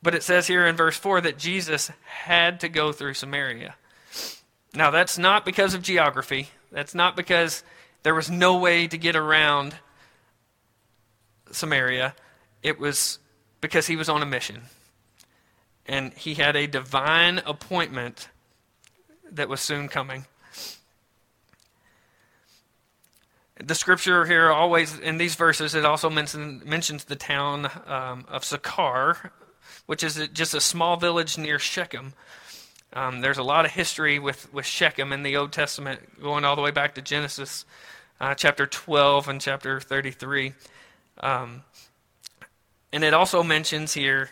But 0.00 0.14
it 0.14 0.22
says 0.22 0.46
here 0.46 0.64
in 0.64 0.76
verse 0.76 0.96
4 0.96 1.22
that 1.22 1.38
Jesus 1.38 1.90
had 2.04 2.60
to 2.60 2.68
go 2.68 2.92
through 2.92 3.14
Samaria. 3.14 3.74
Now, 4.74 4.92
that's 4.92 5.18
not 5.18 5.44
because 5.44 5.74
of 5.74 5.82
geography. 5.82 6.50
That's 6.70 6.94
not 6.94 7.16
because 7.16 7.64
there 8.04 8.14
was 8.14 8.30
no 8.30 8.56
way 8.56 8.86
to 8.86 8.96
get 8.96 9.16
around 9.16 9.74
Samaria. 11.50 12.14
It 12.62 12.78
was 12.78 13.18
because 13.60 13.88
he 13.88 13.96
was 13.96 14.08
on 14.08 14.22
a 14.22 14.26
mission 14.26 14.62
and 15.90 16.12
he 16.12 16.34
had 16.34 16.54
a 16.54 16.68
divine 16.68 17.38
appointment 17.38 18.28
that 19.32 19.48
was 19.48 19.60
soon 19.60 19.88
coming. 19.88 20.24
The 23.58 23.74
scripture 23.74 24.24
here 24.24 24.50
always, 24.50 24.96
in 25.00 25.18
these 25.18 25.34
verses, 25.34 25.74
it 25.74 25.84
also 25.84 26.08
mention, 26.08 26.62
mentions 26.64 27.04
the 27.04 27.16
town 27.16 27.68
um, 27.88 28.24
of 28.28 28.44
Sychar, 28.44 29.32
which 29.86 30.04
is 30.04 30.28
just 30.32 30.54
a 30.54 30.60
small 30.60 30.96
village 30.96 31.36
near 31.36 31.58
Shechem. 31.58 32.12
Um, 32.92 33.20
there's 33.20 33.38
a 33.38 33.42
lot 33.42 33.64
of 33.64 33.72
history 33.72 34.20
with, 34.20 34.52
with 34.54 34.66
Shechem 34.66 35.12
in 35.12 35.24
the 35.24 35.36
Old 35.36 35.52
Testament, 35.52 36.20
going 36.22 36.44
all 36.44 36.54
the 36.54 36.62
way 36.62 36.70
back 36.70 36.94
to 36.94 37.02
Genesis 37.02 37.64
uh, 38.20 38.34
chapter 38.34 38.64
12 38.64 39.28
and 39.28 39.40
chapter 39.40 39.80
33. 39.80 40.54
Um, 41.18 41.64
and 42.92 43.02
it 43.02 43.12
also 43.12 43.42
mentions 43.42 43.92
here 43.92 44.30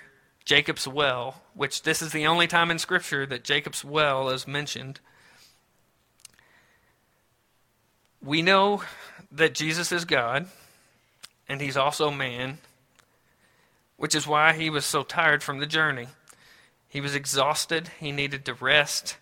Jacob's 0.48 0.88
well, 0.88 1.42
which 1.52 1.82
this 1.82 2.00
is 2.00 2.12
the 2.12 2.26
only 2.26 2.46
time 2.46 2.70
in 2.70 2.78
Scripture 2.78 3.26
that 3.26 3.44
Jacob's 3.44 3.84
well 3.84 4.30
is 4.30 4.48
mentioned. 4.48 4.98
We 8.22 8.40
know 8.40 8.82
that 9.30 9.54
Jesus 9.54 9.92
is 9.92 10.06
God, 10.06 10.46
and 11.50 11.60
he's 11.60 11.76
also 11.76 12.10
man, 12.10 12.60
which 13.98 14.14
is 14.14 14.26
why 14.26 14.54
he 14.54 14.70
was 14.70 14.86
so 14.86 15.02
tired 15.02 15.42
from 15.42 15.58
the 15.58 15.66
journey. 15.66 16.06
He 16.88 17.02
was 17.02 17.14
exhausted, 17.14 17.90
he 18.00 18.10
needed 18.10 18.46
to 18.46 18.54
rest, 18.54 19.18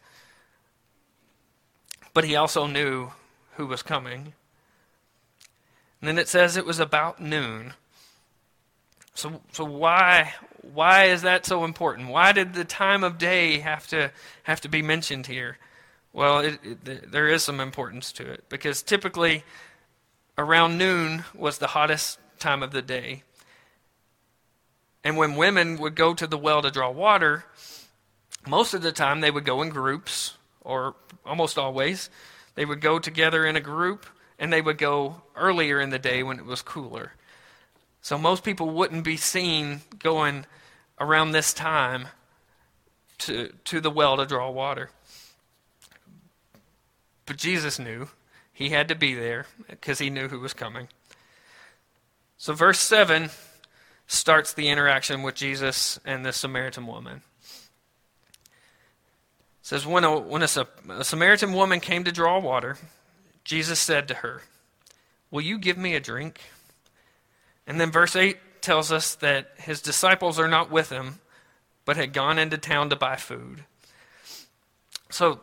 but 2.14 2.23
he 2.23 2.37
also 2.37 2.68
knew 2.68 3.11
who 3.56 3.66
was 3.66 3.83
coming. 3.83 4.35
And 6.00 6.06
then 6.06 6.18
it 6.18 6.28
says 6.28 6.56
it 6.56 6.64
was 6.64 6.78
about 6.78 7.21
noon. 7.21 7.75
So, 9.16 9.40
so 9.52 9.64
why, 9.64 10.35
why 10.61 11.04
is 11.04 11.23
that 11.23 11.46
so 11.46 11.64
important? 11.64 12.08
Why 12.08 12.32
did 12.32 12.52
the 12.52 12.64
time 12.64 13.02
of 13.02 13.16
day 13.16 13.58
have 13.58 13.87
to, 13.88 14.12
have 14.42 14.61
to 14.61 14.68
be 14.68 14.82
mentioned 14.82 15.26
here? 15.26 15.56
Well, 16.12 16.40
it, 16.40 16.61
it, 16.62 17.11
there 17.11 17.26
is 17.26 17.42
some 17.42 17.58
importance 17.58 18.12
to 18.12 18.30
it 18.30 18.44
because 18.49 18.82
typically 18.82 19.42
around 20.37 20.76
noon 20.76 21.25
was 21.35 21.58
the 21.58 21.68
hottest 21.68 22.18
time 22.38 22.62
of 22.62 22.73
the 22.73 22.82
day. 22.82 23.23
And 25.02 25.16
when 25.16 25.37
women 25.37 25.78
would 25.78 25.94
go 25.94 26.12
to 26.12 26.26
the 26.26 26.38
well 26.38 26.61
to 26.61 26.70
draw 26.70 26.90
water, 26.90 27.44
most 28.46 28.75
of 28.75 28.82
the 28.82 28.92
time 28.92 29.20
they 29.20 29.30
would 29.30 29.44
go 29.44 29.62
in 29.62 29.70
groups, 29.70 30.37
or 30.61 30.94
almost 31.25 31.56
always. 31.58 32.11
They 32.54 32.64
would 32.64 32.80
go 32.80 32.99
together 32.99 33.46
in 33.46 33.56
a 33.56 33.61
group, 33.61 34.04
and 34.38 34.52
they 34.52 34.61
would 34.61 34.78
go 34.78 35.23
earlier 35.35 35.80
in 35.80 35.90
the 35.90 35.99
day 35.99 36.23
when 36.23 36.38
it 36.38 36.44
was 36.44 36.61
cooler. 36.61 37.12
So 38.07 38.17
most 38.17 38.45
people 38.45 38.71
wouldn't 38.71 39.03
be 39.03 39.17
seen 39.17 39.81
going 39.99 40.47
around 41.01 41.33
this 41.33 41.53
time 41.53 42.07
to, 43.19 43.53
to 43.65 43.81
the 43.81 43.91
well 43.91 44.17
to 44.17 44.25
draw 44.25 44.49
water. 44.49 44.91
But 47.25 47.37
Jesus 47.37 47.81
knew 47.81 48.07
he 48.53 48.69
had 48.69 48.87
to 48.87 48.95
be 48.95 49.15
there 49.15 49.47
because 49.69 49.99
he 49.99 50.09
knew 50.09 50.29
who 50.29 50.39
was 50.39 50.55
coming. 50.55 50.87
So, 52.39 52.53
verse 52.53 52.79
7 52.79 53.31
starts 54.07 54.53
the 54.53 54.69
interaction 54.69 55.25
with 55.25 55.35
Jesus 55.35 55.99
and 56.05 56.25
the 56.25 56.33
Samaritan 56.33 56.87
woman. 56.87 57.23
It 57.43 58.43
says, 59.63 59.85
When, 59.85 60.05
a, 60.05 60.17
when 60.17 60.43
a, 60.43 60.49
a 60.91 61.03
Samaritan 61.03 61.53
woman 61.53 61.81
came 61.81 62.05
to 62.05 62.13
draw 62.13 62.39
water, 62.39 62.79
Jesus 63.43 63.81
said 63.81 64.07
to 64.07 64.15
her, 64.15 64.43
Will 65.33 65.41
you 65.41 65.59
give 65.59 65.77
me 65.77 65.97
a 65.97 66.01
drink? 66.01 66.41
And 67.66 67.80
then 67.80 67.90
verse 67.90 68.14
8 68.14 68.37
tells 68.62 68.92
us 68.92 69.14
that 69.16 69.50
his 69.58 69.80
disciples 69.80 70.38
are 70.38 70.49
not 70.49 70.70
with 70.70 70.90
him, 70.90 71.20
but 71.85 71.96
had 71.96 72.12
gone 72.12 72.38
into 72.38 72.58
town 72.58 72.90
to 72.90 72.96
buy 72.96 73.16
food. 73.16 73.64
So, 75.11 75.40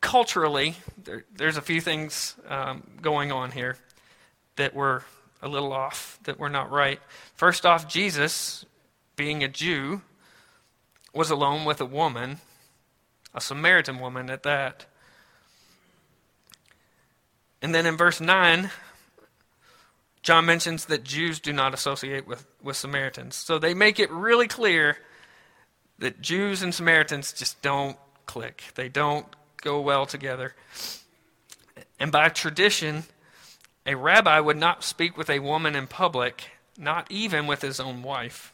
culturally, 0.00 0.76
there, 1.02 1.24
there's 1.34 1.56
a 1.56 1.62
few 1.62 1.80
things 1.80 2.36
um, 2.48 2.84
going 3.02 3.32
on 3.32 3.50
here 3.50 3.76
that 4.56 4.74
were 4.74 5.04
a 5.42 5.48
little 5.48 5.72
off, 5.72 6.18
that 6.24 6.38
were 6.38 6.48
not 6.48 6.70
right. 6.70 7.00
First 7.34 7.66
off, 7.66 7.88
Jesus, 7.88 8.64
being 9.16 9.42
a 9.42 9.48
Jew, 9.48 10.02
was 11.12 11.30
alone 11.30 11.64
with 11.64 11.80
a 11.80 11.86
woman, 11.86 12.38
a 13.34 13.40
Samaritan 13.40 13.98
woman 13.98 14.30
at 14.30 14.42
that. 14.44 14.86
And 17.60 17.74
then 17.74 17.86
in 17.86 17.96
verse 17.96 18.20
9, 18.20 18.70
John 20.26 20.44
mentions 20.44 20.86
that 20.86 21.04
Jews 21.04 21.38
do 21.38 21.52
not 21.52 21.72
associate 21.72 22.26
with, 22.26 22.48
with 22.60 22.76
Samaritans. 22.76 23.36
So 23.36 23.60
they 23.60 23.74
make 23.74 24.00
it 24.00 24.10
really 24.10 24.48
clear 24.48 24.96
that 26.00 26.20
Jews 26.20 26.62
and 26.62 26.74
Samaritans 26.74 27.32
just 27.32 27.62
don't 27.62 27.96
click. 28.26 28.64
They 28.74 28.88
don't 28.88 29.24
go 29.62 29.80
well 29.80 30.04
together. 30.04 30.56
And 32.00 32.10
by 32.10 32.28
tradition, 32.30 33.04
a 33.86 33.94
rabbi 33.94 34.40
would 34.40 34.56
not 34.56 34.82
speak 34.82 35.16
with 35.16 35.30
a 35.30 35.38
woman 35.38 35.76
in 35.76 35.86
public, 35.86 36.42
not 36.76 37.06
even 37.08 37.46
with 37.46 37.62
his 37.62 37.78
own 37.78 38.02
wife. 38.02 38.52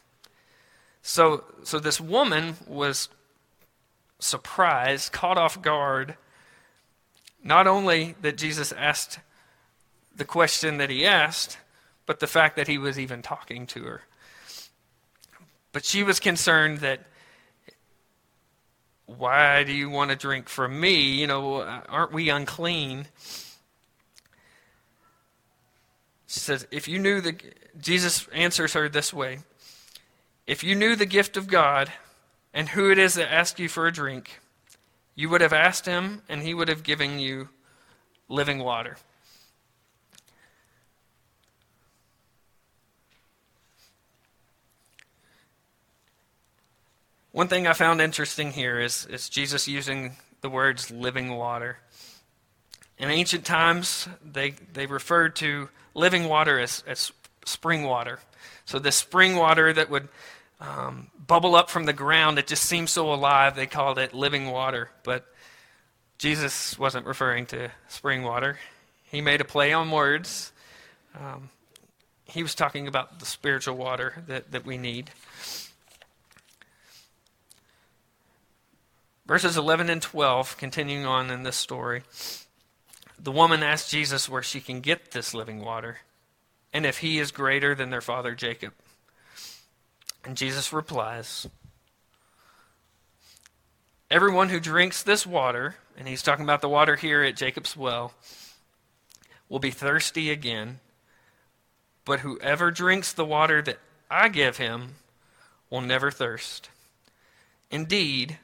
So, 1.01 1.43
so 1.63 1.79
this 1.79 1.99
woman 1.99 2.57
was 2.67 3.09
surprised, 4.19 5.11
caught 5.11 5.39
off 5.39 5.59
guard, 5.59 6.17
not 7.43 7.65
only 7.65 8.13
that 8.21 8.37
Jesus 8.37 8.71
asked 8.73 9.17
the 10.15 10.23
question 10.23 10.77
that 10.77 10.91
he 10.91 11.03
asked, 11.03 11.57
but 12.05 12.19
the 12.19 12.27
fact 12.27 12.55
that 12.55 12.67
he 12.67 12.77
was 12.77 12.99
even 12.99 13.21
talking 13.21 13.65
to 13.67 13.83
her. 13.83 14.01
But 15.71 15.85
she 15.85 16.03
was 16.03 16.19
concerned 16.19 16.79
that 16.79 17.01
why 19.05 19.63
do 19.63 19.73
you 19.73 19.89
want 19.89 20.11
to 20.11 20.15
drink 20.15 20.49
from 20.49 20.79
me? 20.79 21.19
You 21.19 21.27
know, 21.27 21.61
aren't 21.61 22.13
we 22.13 22.29
unclean? 22.29 23.07
She 26.27 26.39
says, 26.39 26.65
if 26.71 26.87
you 26.87 26.99
knew 26.99 27.21
the, 27.21 27.35
Jesus 27.79 28.27
answers 28.33 28.73
her 28.73 28.89
this 28.89 29.13
way 29.13 29.39
If 30.47 30.63
you 30.63 30.73
knew 30.73 30.95
the 30.95 31.05
gift 31.05 31.37
of 31.37 31.47
God 31.47 31.91
and 32.53 32.69
who 32.69 32.91
it 32.91 32.97
is 32.97 33.15
that 33.15 33.31
asks 33.31 33.59
you 33.59 33.69
for 33.69 33.87
a 33.87 33.91
drink, 33.91 34.39
you 35.15 35.29
would 35.29 35.41
have 35.41 35.53
asked 35.53 35.85
him 35.85 36.21
and 36.29 36.41
he 36.41 36.53
would 36.53 36.69
have 36.69 36.83
given 36.83 37.19
you 37.19 37.49
living 38.29 38.59
water. 38.59 38.97
One 47.33 47.47
thing 47.47 47.65
I 47.65 47.73
found 47.73 47.99
interesting 47.99 48.51
here 48.51 48.79
is, 48.79 49.07
is 49.07 49.27
Jesus 49.27 49.67
using 49.67 50.17
the 50.41 50.51
words 50.51 50.91
living 50.91 51.35
water. 51.35 51.79
In 52.99 53.09
ancient 53.09 53.43
times, 53.43 54.07
they, 54.23 54.51
they 54.73 54.85
referred 54.85 55.35
to 55.37 55.69
living 55.95 56.29
water 56.29 56.59
as, 56.59 56.83
as 56.85 57.11
spring 57.43 57.85
water. 57.85 58.19
So, 58.65 58.77
this 58.77 58.97
spring 58.97 59.35
water 59.35 59.73
that 59.73 59.89
would 59.89 60.09
um, 60.61 61.07
bubble 61.25 61.55
up 61.55 61.71
from 61.71 61.85
the 61.85 61.91
ground, 61.91 62.37
it 62.37 62.45
just 62.45 62.65
seemed 62.65 62.91
so 62.91 63.11
alive, 63.11 63.55
they 63.55 63.65
called 63.65 63.97
it 63.97 64.13
living 64.13 64.51
water. 64.51 64.91
But 65.01 65.25
Jesus 66.19 66.77
wasn't 66.77 67.07
referring 67.07 67.47
to 67.47 67.71
spring 67.87 68.21
water, 68.21 68.59
he 69.05 69.21
made 69.21 69.41
a 69.41 69.45
play 69.45 69.73
on 69.73 69.89
words. 69.89 70.51
Um, 71.19 71.49
he 72.25 72.43
was 72.43 72.53
talking 72.53 72.87
about 72.87 73.19
the 73.19 73.25
spiritual 73.25 73.75
water 73.75 74.23
that, 74.27 74.51
that 74.51 74.67
we 74.67 74.77
need. 74.77 75.09
Verses 79.25 79.55
11 79.55 79.89
and 79.89 80.01
12, 80.01 80.57
continuing 80.57 81.05
on 81.05 81.31
in 81.31 81.43
this 81.43 81.55
story, 81.55 82.03
the 83.17 83.31
woman 83.31 83.63
asks 83.63 83.89
Jesus 83.89 84.27
where 84.27 84.43
she 84.43 84.59
can 84.59 84.81
get 84.81 85.11
this 85.11 85.33
living 85.33 85.61
water 85.61 85.99
and 86.73 86.85
if 86.85 86.97
he 86.97 87.19
is 87.19 87.31
greater 87.31 87.75
than 87.75 87.89
their 87.91 88.01
father 88.01 88.33
Jacob. 88.33 88.73
And 90.25 90.35
Jesus 90.35 90.73
replies, 90.73 91.47
Everyone 94.09 94.49
who 94.49 94.59
drinks 94.59 95.03
this 95.03 95.25
water, 95.25 95.75
and 95.97 96.07
he's 96.07 96.23
talking 96.23 96.43
about 96.43 96.61
the 96.61 96.69
water 96.69 96.95
here 96.95 97.23
at 97.23 97.35
Jacob's 97.35 97.77
well, 97.77 98.13
will 99.49 99.59
be 99.59 99.71
thirsty 99.71 100.31
again. 100.31 100.79
But 102.05 102.21
whoever 102.21 102.71
drinks 102.71 103.13
the 103.13 103.25
water 103.25 103.61
that 103.61 103.79
I 104.09 104.29
give 104.29 104.57
him 104.57 104.95
will 105.69 105.81
never 105.81 106.11
thirst. 106.11 106.69
Indeed, 107.71 108.37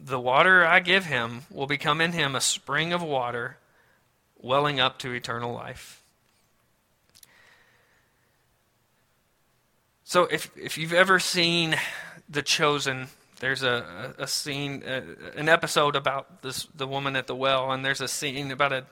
the 0.00 0.20
water 0.20 0.64
I 0.64 0.80
give 0.80 1.06
him 1.06 1.42
will 1.50 1.66
become 1.66 2.00
in 2.00 2.12
him 2.12 2.34
a 2.34 2.40
spring 2.40 2.92
of 2.92 3.02
water 3.02 3.56
welling 4.36 4.78
up 4.78 4.98
to 5.00 5.12
eternal 5.12 5.52
life. 5.52 6.02
So, 10.04 10.24
if, 10.24 10.50
if 10.56 10.78
you've 10.78 10.94
ever 10.94 11.18
seen 11.18 11.76
The 12.28 12.42
Chosen, 12.42 13.08
there's 13.40 13.62
a, 13.62 14.14
a, 14.18 14.26
scene, 14.26 14.82
an 14.82 15.48
episode 15.48 15.96
about 15.96 16.42
this, 16.42 16.66
the 16.74 16.86
woman 16.86 17.14
at 17.14 17.26
the 17.26 17.36
well, 17.36 17.70
and 17.70 17.84
there's 17.84 18.00
a 18.00 18.08
scene 18.08 18.50
about 18.50 18.72
an 18.72 18.84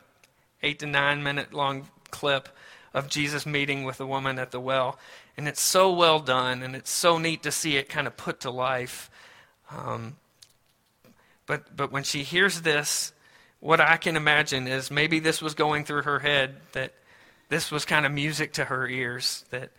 eight 0.62 0.78
to 0.80 0.86
nine 0.86 1.22
minute 1.22 1.54
long 1.54 1.88
clip 2.10 2.48
of 2.92 3.08
Jesus 3.08 3.46
meeting 3.46 3.84
with 3.84 3.98
the 3.98 4.06
woman 4.06 4.38
at 4.38 4.50
the 4.50 4.60
well. 4.60 4.98
And 5.36 5.48
it's 5.48 5.60
so 5.60 5.90
well 5.92 6.18
done, 6.18 6.62
and 6.62 6.76
it's 6.76 6.90
so 6.90 7.18
neat 7.18 7.42
to 7.44 7.52
see 7.52 7.76
it 7.76 7.88
kind 7.88 8.06
of 8.06 8.16
put 8.16 8.40
to 8.40 8.50
life. 8.50 9.10
Um, 9.70 10.16
but, 11.47 11.76
but 11.76 11.93
when 11.93 12.03
she 12.03 12.23
hears 12.23 12.62
this, 12.62 13.12
what 13.61 13.81
I 13.81 13.97
can 13.97 14.17
imagine 14.17 14.69
is 14.69 14.91
maybe 14.91 15.19
this 15.19 15.41
was 15.41 15.55
going 15.55 15.85
through 15.85 16.03
her 16.03 16.19
head 16.19 16.57
that 16.73 16.93
this 17.49 17.71
was 17.71 17.85
kind 17.85 18.05
of 18.05 18.12
music 18.12 18.53
to 18.55 18.65
her 18.65 18.87
ears, 18.87 19.45
that 19.50 19.71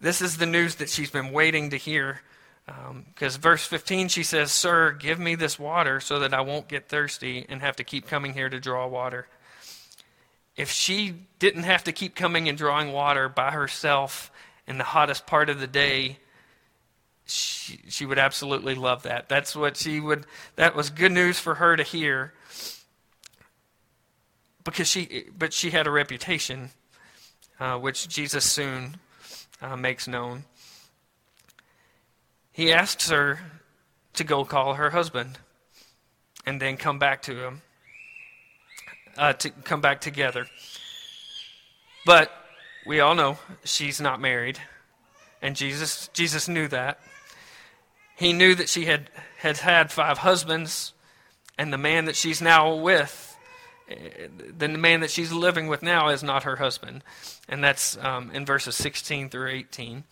this 0.00 0.22
is 0.22 0.36
the 0.36 0.46
news 0.46 0.76
that 0.76 0.88
she's 0.88 1.10
been 1.10 1.32
waiting 1.32 1.70
to 1.70 1.76
hear. 1.76 2.20
Because 2.66 3.36
um, 3.36 3.40
verse 3.40 3.64
15, 3.64 4.08
she 4.08 4.22
says, 4.22 4.52
Sir, 4.52 4.92
give 4.92 5.18
me 5.18 5.34
this 5.34 5.58
water 5.58 6.00
so 6.00 6.18
that 6.20 6.34
I 6.34 6.42
won't 6.42 6.68
get 6.68 6.88
thirsty 6.88 7.46
and 7.48 7.62
have 7.62 7.76
to 7.76 7.84
keep 7.84 8.06
coming 8.06 8.34
here 8.34 8.48
to 8.48 8.60
draw 8.60 8.86
water. 8.86 9.26
If 10.54 10.70
she 10.70 11.14
didn't 11.38 11.62
have 11.62 11.84
to 11.84 11.92
keep 11.92 12.14
coming 12.14 12.48
and 12.48 12.58
drawing 12.58 12.92
water 12.92 13.28
by 13.28 13.52
herself 13.52 14.30
in 14.66 14.76
the 14.76 14.84
hottest 14.84 15.26
part 15.26 15.48
of 15.48 15.60
the 15.60 15.66
day, 15.66 16.18
she, 17.30 17.80
she 17.88 18.06
would 18.06 18.18
absolutely 18.18 18.74
love 18.74 19.02
that. 19.02 19.28
That's 19.28 19.54
what 19.54 19.76
she 19.76 20.00
would, 20.00 20.26
that 20.56 20.74
was 20.74 20.90
good 20.90 21.12
news 21.12 21.38
for 21.38 21.56
her 21.56 21.76
to 21.76 21.82
hear. 21.82 22.32
Because 24.64 24.88
she, 24.88 25.24
but 25.36 25.52
she 25.52 25.70
had 25.70 25.86
a 25.86 25.90
reputation, 25.90 26.70
uh, 27.60 27.78
which 27.78 28.08
Jesus 28.08 28.44
soon 28.44 28.96
uh, 29.62 29.76
makes 29.76 30.08
known. 30.08 30.44
He 32.52 32.72
asks 32.72 33.08
her 33.10 33.40
to 34.14 34.24
go 34.24 34.44
call 34.44 34.74
her 34.74 34.90
husband 34.90 35.38
and 36.44 36.60
then 36.60 36.76
come 36.76 36.98
back 36.98 37.22
to 37.22 37.44
him, 37.44 37.62
uh, 39.16 39.32
to 39.34 39.50
come 39.50 39.80
back 39.80 40.00
together. 40.00 40.46
But 42.04 42.32
we 42.86 43.00
all 43.00 43.14
know 43.14 43.38
she's 43.64 44.00
not 44.00 44.20
married. 44.20 44.58
And 45.40 45.54
Jesus, 45.54 46.08
Jesus 46.12 46.48
knew 46.48 46.66
that. 46.68 46.98
He 48.18 48.32
knew 48.32 48.56
that 48.56 48.68
she 48.68 48.86
had, 48.86 49.10
had 49.36 49.58
had 49.58 49.92
five 49.92 50.18
husbands, 50.18 50.92
and 51.56 51.72
the 51.72 51.78
man 51.78 52.06
that 52.06 52.16
she's 52.16 52.42
now 52.42 52.74
with, 52.74 53.36
the 53.86 54.66
man 54.66 55.00
that 55.00 55.10
she's 55.10 55.30
living 55.30 55.68
with 55.68 55.84
now, 55.84 56.08
is 56.08 56.24
not 56.24 56.42
her 56.42 56.56
husband. 56.56 57.04
And 57.48 57.62
that's 57.62 57.96
um, 57.98 58.32
in 58.32 58.44
verses 58.44 58.74
16 58.74 59.30
through 59.30 59.50
18. 59.50 60.02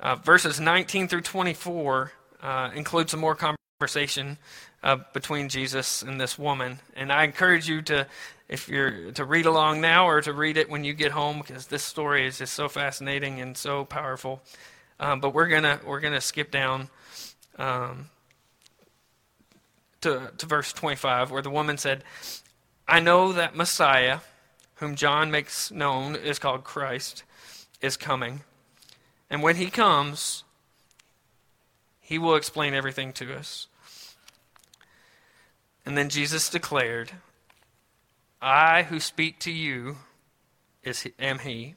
Uh, 0.00 0.16
verses 0.16 0.58
19 0.58 1.06
through 1.06 1.20
24 1.20 2.10
uh, 2.42 2.70
include 2.74 3.08
some 3.08 3.20
more 3.20 3.36
conversation 3.36 4.38
uh, 4.82 4.96
between 5.12 5.48
Jesus 5.48 6.02
and 6.02 6.20
this 6.20 6.36
woman. 6.36 6.80
And 6.96 7.12
I 7.12 7.22
encourage 7.22 7.68
you 7.68 7.82
to, 7.82 8.08
if 8.48 8.68
you're 8.68 9.12
to 9.12 9.24
read 9.24 9.46
along 9.46 9.80
now 9.80 10.08
or 10.08 10.20
to 10.22 10.32
read 10.32 10.56
it 10.56 10.68
when 10.68 10.82
you 10.82 10.92
get 10.92 11.12
home, 11.12 11.38
because 11.38 11.68
this 11.68 11.84
story 11.84 12.26
is 12.26 12.38
just 12.38 12.52
so 12.52 12.68
fascinating 12.68 13.40
and 13.40 13.56
so 13.56 13.84
powerful. 13.84 14.42
Um, 15.02 15.18
but 15.18 15.34
we're 15.34 15.48
gonna 15.48 15.80
we're 15.84 15.98
gonna 15.98 16.20
skip 16.20 16.52
down 16.52 16.88
um, 17.58 18.08
to 20.00 20.30
to 20.38 20.46
verse 20.46 20.72
25, 20.72 21.32
where 21.32 21.42
the 21.42 21.50
woman 21.50 21.76
said, 21.76 22.04
"I 22.86 23.00
know 23.00 23.32
that 23.32 23.56
Messiah, 23.56 24.20
whom 24.76 24.94
John 24.94 25.32
makes 25.32 25.72
known 25.72 26.14
is 26.14 26.38
called 26.38 26.62
Christ, 26.62 27.24
is 27.80 27.96
coming." 27.96 28.42
And 29.28 29.42
when 29.42 29.56
he 29.56 29.70
comes, 29.70 30.44
he 32.00 32.16
will 32.16 32.36
explain 32.36 32.72
everything 32.72 33.12
to 33.14 33.34
us. 33.34 33.66
And 35.84 35.98
then 35.98 36.10
Jesus 36.10 36.48
declared, 36.48 37.10
I 38.40 38.84
who 38.84 39.00
speak 39.00 39.40
to 39.40 39.50
you 39.50 39.96
is 40.84 41.08
am 41.18 41.40
he. 41.40 41.74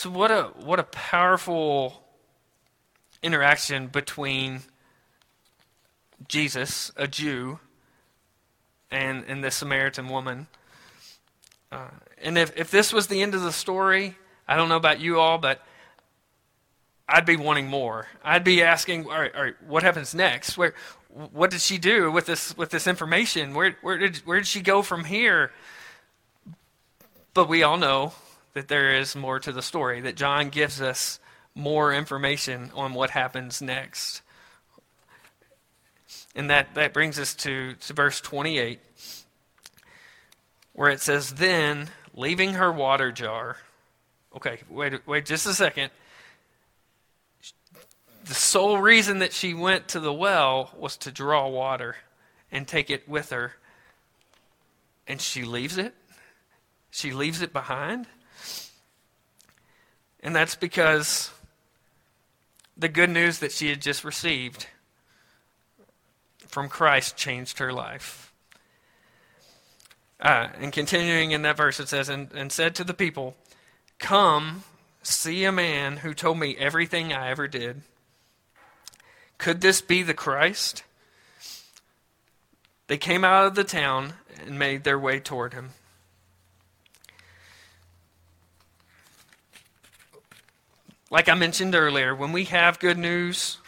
So 0.00 0.08
what 0.08 0.30
a 0.30 0.44
what 0.64 0.78
a 0.78 0.84
powerful 0.84 2.02
interaction 3.22 3.88
between 3.88 4.62
Jesus, 6.26 6.90
a 6.96 7.06
Jew, 7.06 7.58
and 8.90 9.26
and 9.28 9.44
the 9.44 9.50
Samaritan 9.50 10.08
woman. 10.08 10.46
Uh, 11.70 11.88
and 12.22 12.38
if, 12.38 12.56
if 12.56 12.70
this 12.70 12.94
was 12.94 13.08
the 13.08 13.20
end 13.20 13.34
of 13.34 13.42
the 13.42 13.52
story, 13.52 14.16
I 14.48 14.56
don't 14.56 14.70
know 14.70 14.78
about 14.78 15.00
you 15.00 15.20
all, 15.20 15.36
but 15.36 15.60
I'd 17.06 17.26
be 17.26 17.36
wanting 17.36 17.66
more. 17.66 18.06
I'd 18.24 18.42
be 18.42 18.62
asking, 18.62 19.04
all 19.04 19.20
right, 19.20 19.34
all 19.34 19.42
right, 19.42 19.62
what 19.66 19.82
happens 19.82 20.14
next? 20.14 20.56
Where, 20.56 20.72
what 21.10 21.50
did 21.50 21.60
she 21.60 21.76
do 21.76 22.10
with 22.10 22.24
this 22.24 22.56
with 22.56 22.70
this 22.70 22.86
information? 22.86 23.52
Where, 23.52 23.76
where 23.82 23.98
did 23.98 24.16
where 24.24 24.38
did 24.38 24.46
she 24.46 24.62
go 24.62 24.80
from 24.80 25.04
here? 25.04 25.52
But 27.34 27.50
we 27.50 27.62
all 27.62 27.76
know 27.76 28.14
that 28.54 28.68
there 28.68 28.94
is 28.94 29.14
more 29.14 29.38
to 29.40 29.52
the 29.52 29.62
story. 29.62 30.00
That 30.00 30.16
John 30.16 30.48
gives 30.48 30.80
us 30.80 31.20
more 31.54 31.92
information 31.92 32.70
on 32.74 32.94
what 32.94 33.10
happens 33.10 33.60
next, 33.60 34.22
and 36.34 36.50
that 36.50 36.74
that 36.74 36.92
brings 36.92 37.18
us 37.18 37.34
to, 37.36 37.74
to 37.74 37.92
verse 37.92 38.20
twenty 38.20 38.58
eight, 38.58 38.80
where 40.72 40.90
it 40.90 41.00
says, 41.00 41.34
"Then 41.34 41.88
leaving 42.14 42.54
her 42.54 42.72
water 42.72 43.12
jar." 43.12 43.56
Okay, 44.36 44.58
wait, 44.68 45.06
wait, 45.06 45.26
just 45.26 45.46
a 45.46 45.54
second 45.54 45.90
the 48.30 48.34
sole 48.34 48.78
reason 48.78 49.18
that 49.18 49.32
she 49.32 49.54
went 49.54 49.88
to 49.88 49.98
the 49.98 50.12
well 50.12 50.70
was 50.78 50.96
to 50.98 51.10
draw 51.10 51.48
water 51.48 51.96
and 52.52 52.66
take 52.66 52.88
it 52.88 53.08
with 53.08 53.30
her. 53.30 53.54
And 55.08 55.20
she 55.20 55.42
leaves 55.42 55.76
it. 55.76 55.94
She 56.92 57.12
leaves 57.12 57.42
it 57.42 57.52
behind. 57.52 58.06
And 60.22 60.36
that's 60.36 60.54
because 60.54 61.30
the 62.76 62.88
good 62.88 63.10
news 63.10 63.38
that 63.38 63.52
she 63.52 63.68
had 63.68 63.80
just 63.80 64.04
received 64.04 64.66
from 66.46 66.68
Christ 66.68 67.16
changed 67.16 67.58
her 67.58 67.72
life. 67.72 68.32
Uh, 70.20 70.48
and 70.58 70.72
continuing 70.72 71.30
in 71.30 71.42
that 71.42 71.56
verse, 71.56 71.80
it 71.80 71.88
says, 71.88 72.08
and, 72.08 72.30
and 72.32 72.52
said 72.52 72.74
to 72.74 72.84
the 72.84 72.92
people, 72.92 73.34
Come, 73.98 74.64
see 75.02 75.44
a 75.44 75.52
man 75.52 75.98
who 75.98 76.12
told 76.12 76.38
me 76.38 76.56
everything 76.56 77.12
I 77.12 77.30
ever 77.30 77.48
did. 77.48 77.82
Could 79.38 79.62
this 79.62 79.80
be 79.80 80.02
the 80.02 80.12
Christ? 80.12 80.82
They 82.88 82.98
came 82.98 83.24
out 83.24 83.46
of 83.46 83.54
the 83.54 83.64
town 83.64 84.14
and 84.44 84.58
made 84.58 84.84
their 84.84 84.98
way 84.98 85.20
toward 85.20 85.54
him. 85.54 85.70
Like 91.10 91.28
I 91.28 91.34
mentioned 91.34 91.74
earlier, 91.74 92.14
when 92.14 92.32
we 92.32 92.44
have 92.44 92.78
good 92.78 92.96
news 92.96 93.58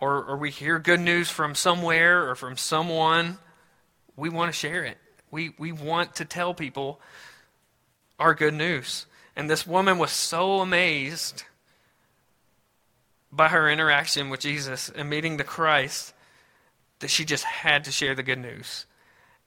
or, 0.00 0.24
or 0.24 0.36
we 0.38 0.50
hear 0.50 0.78
good 0.78 1.00
news 1.00 1.28
from 1.28 1.54
somewhere 1.54 2.28
or 2.28 2.34
from 2.34 2.56
someone, 2.56 3.36
we 4.16 4.30
want 4.30 4.50
to 4.50 4.58
share 4.58 4.84
it. 4.84 4.96
We, 5.30 5.52
we 5.58 5.72
want 5.72 6.16
to 6.16 6.24
tell 6.24 6.54
people 6.54 7.00
our 8.18 8.34
good 8.34 8.54
news. 8.54 9.06
And 9.36 9.50
this 9.50 9.66
woman 9.66 9.98
was 9.98 10.10
so 10.10 10.60
amazed 10.60 11.42
by 13.30 13.48
her 13.48 13.68
interaction 13.68 14.30
with 14.30 14.40
Jesus 14.40 14.88
and 14.88 15.10
meeting 15.10 15.36
the 15.36 15.44
Christ 15.44 16.14
that 17.00 17.10
she 17.10 17.26
just 17.26 17.44
had 17.44 17.84
to 17.84 17.92
share 17.92 18.14
the 18.14 18.22
good 18.22 18.38
news. 18.38 18.86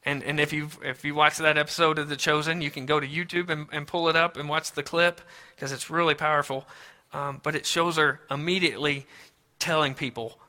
And, 0.05 0.23
and 0.23 0.39
if, 0.39 0.53
you 0.53 0.69
if 0.83 1.03
you 1.03 1.15
watch 1.15 1.37
that 1.37 1.57
episode 1.57 1.97
of 1.97 2.09
The 2.09 2.15
Chosen, 2.15 2.61
you 2.61 2.69
can 2.69 2.85
go 2.85 2.99
to 2.99 3.07
YouTube 3.07 3.49
and, 3.49 3.67
and 3.71 3.87
pull 3.87 4.07
it 4.07 4.15
up 4.15 4.37
and 4.37 4.47
watch 4.47 4.71
the 4.73 4.83
clip 4.83 5.19
because 5.55 5.71
it's 5.71 5.89
really 5.89 6.13
powerful. 6.13 6.67
Um, 7.11 7.39
but 7.41 7.55
it 7.55 7.65
shows 7.65 7.97
her 7.97 8.21
immediately 8.29 9.05
telling 9.57 9.93
people, 9.93 10.39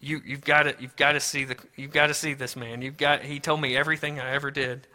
you, 0.00 0.20
you've 0.24 0.44
got 0.44 0.64
to 0.64 0.74
you've 0.78 0.96
got 0.96 1.12
to 1.12 1.20
see 1.20 1.44
the 1.44 1.56
you've 1.76 1.92
got 1.92 2.08
to 2.08 2.14
see 2.14 2.34
this 2.34 2.56
man. 2.56 2.82
You've 2.82 2.96
got 2.96 3.22
he 3.22 3.40
told 3.40 3.60
me 3.60 3.76
everything 3.76 4.20
I 4.20 4.32
ever 4.32 4.50
did. 4.50 4.86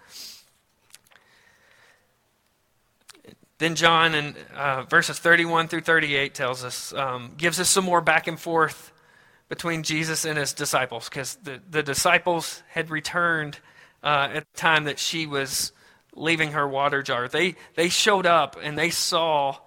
Then 3.62 3.76
John 3.76 4.16
in 4.16 4.36
uh, 4.56 4.86
verses 4.90 5.20
31 5.20 5.68
through 5.68 5.82
38 5.82 6.34
tells 6.34 6.64
us, 6.64 6.94
um, 6.94 7.34
gives 7.38 7.60
us 7.60 7.70
some 7.70 7.86
more 7.86 8.02
back 8.02 8.26
and 8.26 8.40
forth 8.40 8.92
between 9.50 9.84
Jesus 9.84 10.26
and 10.26 10.36
his 10.36 10.52
disciples, 10.54 11.08
because 11.08 11.36
the, 11.44 11.62
the 11.70 11.84
disciples 11.84 12.64
had 12.70 12.90
returned 12.90 13.60
uh, 14.02 14.30
at 14.34 14.52
the 14.52 14.58
time 14.58 14.86
that 14.86 14.98
she 14.98 15.28
was 15.28 15.74
leaving 16.16 16.54
her 16.54 16.68
water 16.68 17.04
jar. 17.04 17.28
They, 17.28 17.54
they 17.76 17.90
showed 17.90 18.26
up 18.26 18.58
and 18.60 18.76
they 18.76 18.90
saw 18.90 19.58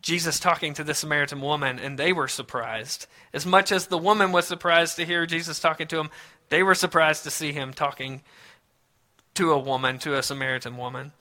Jesus 0.00 0.38
talking 0.38 0.74
to 0.74 0.84
the 0.84 0.94
Samaritan 0.94 1.40
woman, 1.40 1.78
and 1.78 1.98
they 1.98 2.12
were 2.12 2.28
surprised. 2.28 3.06
As 3.32 3.44
much 3.44 3.72
as 3.72 3.86
the 3.86 3.98
woman 3.98 4.32
was 4.32 4.46
surprised 4.46 4.96
to 4.96 5.04
hear 5.04 5.26
Jesus 5.26 5.58
talking 5.58 5.88
to 5.88 5.98
him, 5.98 6.10
they 6.48 6.62
were 6.62 6.74
surprised 6.74 7.24
to 7.24 7.30
see 7.30 7.52
him 7.52 7.72
talking 7.72 8.22
to 9.34 9.52
a 9.52 9.58
woman, 9.58 9.98
to 10.00 10.16
a 10.16 10.22
Samaritan 10.22 10.76
woman. 10.76 11.12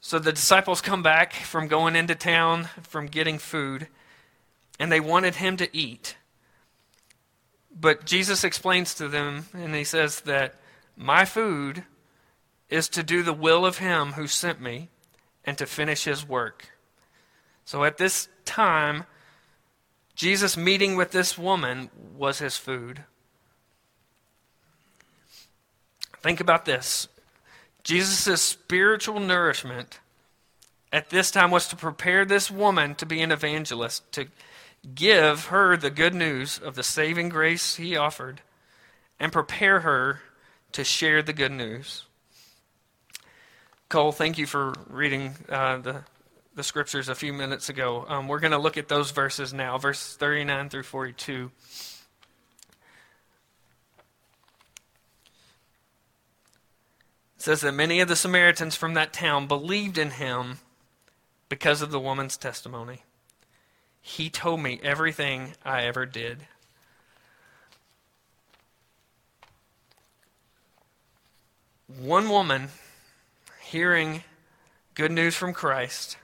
So 0.00 0.18
the 0.18 0.32
disciples 0.32 0.80
come 0.80 1.02
back 1.02 1.32
from 1.32 1.66
going 1.66 1.96
into 1.96 2.14
town, 2.14 2.68
from 2.82 3.06
getting 3.06 3.38
food, 3.38 3.88
and 4.78 4.92
they 4.92 5.00
wanted 5.00 5.36
him 5.36 5.56
to 5.56 5.74
eat. 5.74 6.16
But 7.74 8.04
Jesus 8.04 8.44
explains 8.44 8.94
to 8.96 9.08
them, 9.08 9.46
and 9.54 9.74
he 9.74 9.84
says 9.84 10.20
that 10.22 10.56
my 10.96 11.24
food 11.24 11.84
is 12.68 12.88
to 12.90 13.02
do 13.02 13.22
the 13.22 13.32
will 13.32 13.64
of 13.64 13.78
him 13.78 14.12
who 14.12 14.26
sent 14.26 14.60
me 14.60 14.90
and 15.44 15.56
to 15.58 15.66
finish 15.66 16.04
his 16.04 16.26
work. 16.26 16.68
So 17.64 17.84
at 17.84 17.98
this 17.98 18.28
time, 18.44 19.04
Jesus 20.14 20.56
meeting 20.56 20.96
with 20.96 21.10
this 21.10 21.36
woman 21.36 21.90
was 22.16 22.38
his 22.38 22.56
food. 22.56 23.04
Think 26.22 26.40
about 26.40 26.64
this. 26.64 27.08
Jesus' 27.82 28.40
spiritual 28.40 29.20
nourishment 29.20 30.00
at 30.92 31.10
this 31.10 31.30
time 31.30 31.50
was 31.50 31.68
to 31.68 31.76
prepare 31.76 32.24
this 32.24 32.50
woman 32.50 32.94
to 32.94 33.04
be 33.04 33.20
an 33.20 33.32
evangelist, 33.32 34.10
to 34.12 34.28
give 34.94 35.46
her 35.46 35.76
the 35.76 35.90
good 35.90 36.14
news 36.14 36.58
of 36.58 36.76
the 36.76 36.82
saving 36.82 37.28
grace 37.28 37.76
he 37.76 37.96
offered, 37.96 38.40
and 39.18 39.32
prepare 39.32 39.80
her 39.80 40.20
to 40.72 40.84
share 40.84 41.22
the 41.22 41.32
good 41.32 41.52
news. 41.52 42.04
Cole, 43.88 44.12
thank 44.12 44.38
you 44.38 44.46
for 44.46 44.74
reading 44.88 45.34
uh, 45.48 45.78
the, 45.78 46.04
the 46.54 46.62
scriptures 46.62 47.08
a 47.08 47.14
few 47.14 47.32
minutes 47.32 47.68
ago. 47.68 48.04
Um, 48.08 48.28
we're 48.28 48.40
going 48.40 48.52
to 48.52 48.58
look 48.58 48.76
at 48.76 48.88
those 48.88 49.10
verses 49.10 49.52
now, 49.52 49.78
verses 49.78 50.16
39 50.16 50.70
through 50.70 50.82
42. 50.82 51.50
says 57.44 57.60
that 57.60 57.72
many 57.72 58.00
of 58.00 58.08
the 58.08 58.16
Samaritans 58.16 58.74
from 58.74 58.94
that 58.94 59.12
town 59.12 59.46
believed 59.46 59.98
in 59.98 60.12
him 60.12 60.56
because 61.50 61.82
of 61.82 61.90
the 61.90 62.00
woman's 62.00 62.38
testimony. 62.38 63.02
He 64.00 64.30
told 64.30 64.60
me 64.60 64.80
everything 64.82 65.52
I 65.62 65.82
ever 65.82 66.06
did. 66.06 66.46
One 71.86 72.30
woman 72.30 72.70
hearing 73.74 74.22
good 74.94 75.10
news 75.10 75.34
from 75.34 75.52
Christ, 75.52 76.16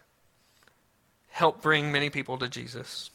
help 1.30 1.60
bring 1.60 1.90
many 1.90 2.08
people 2.08 2.38
to 2.38 2.48
Jesus. 2.48 3.10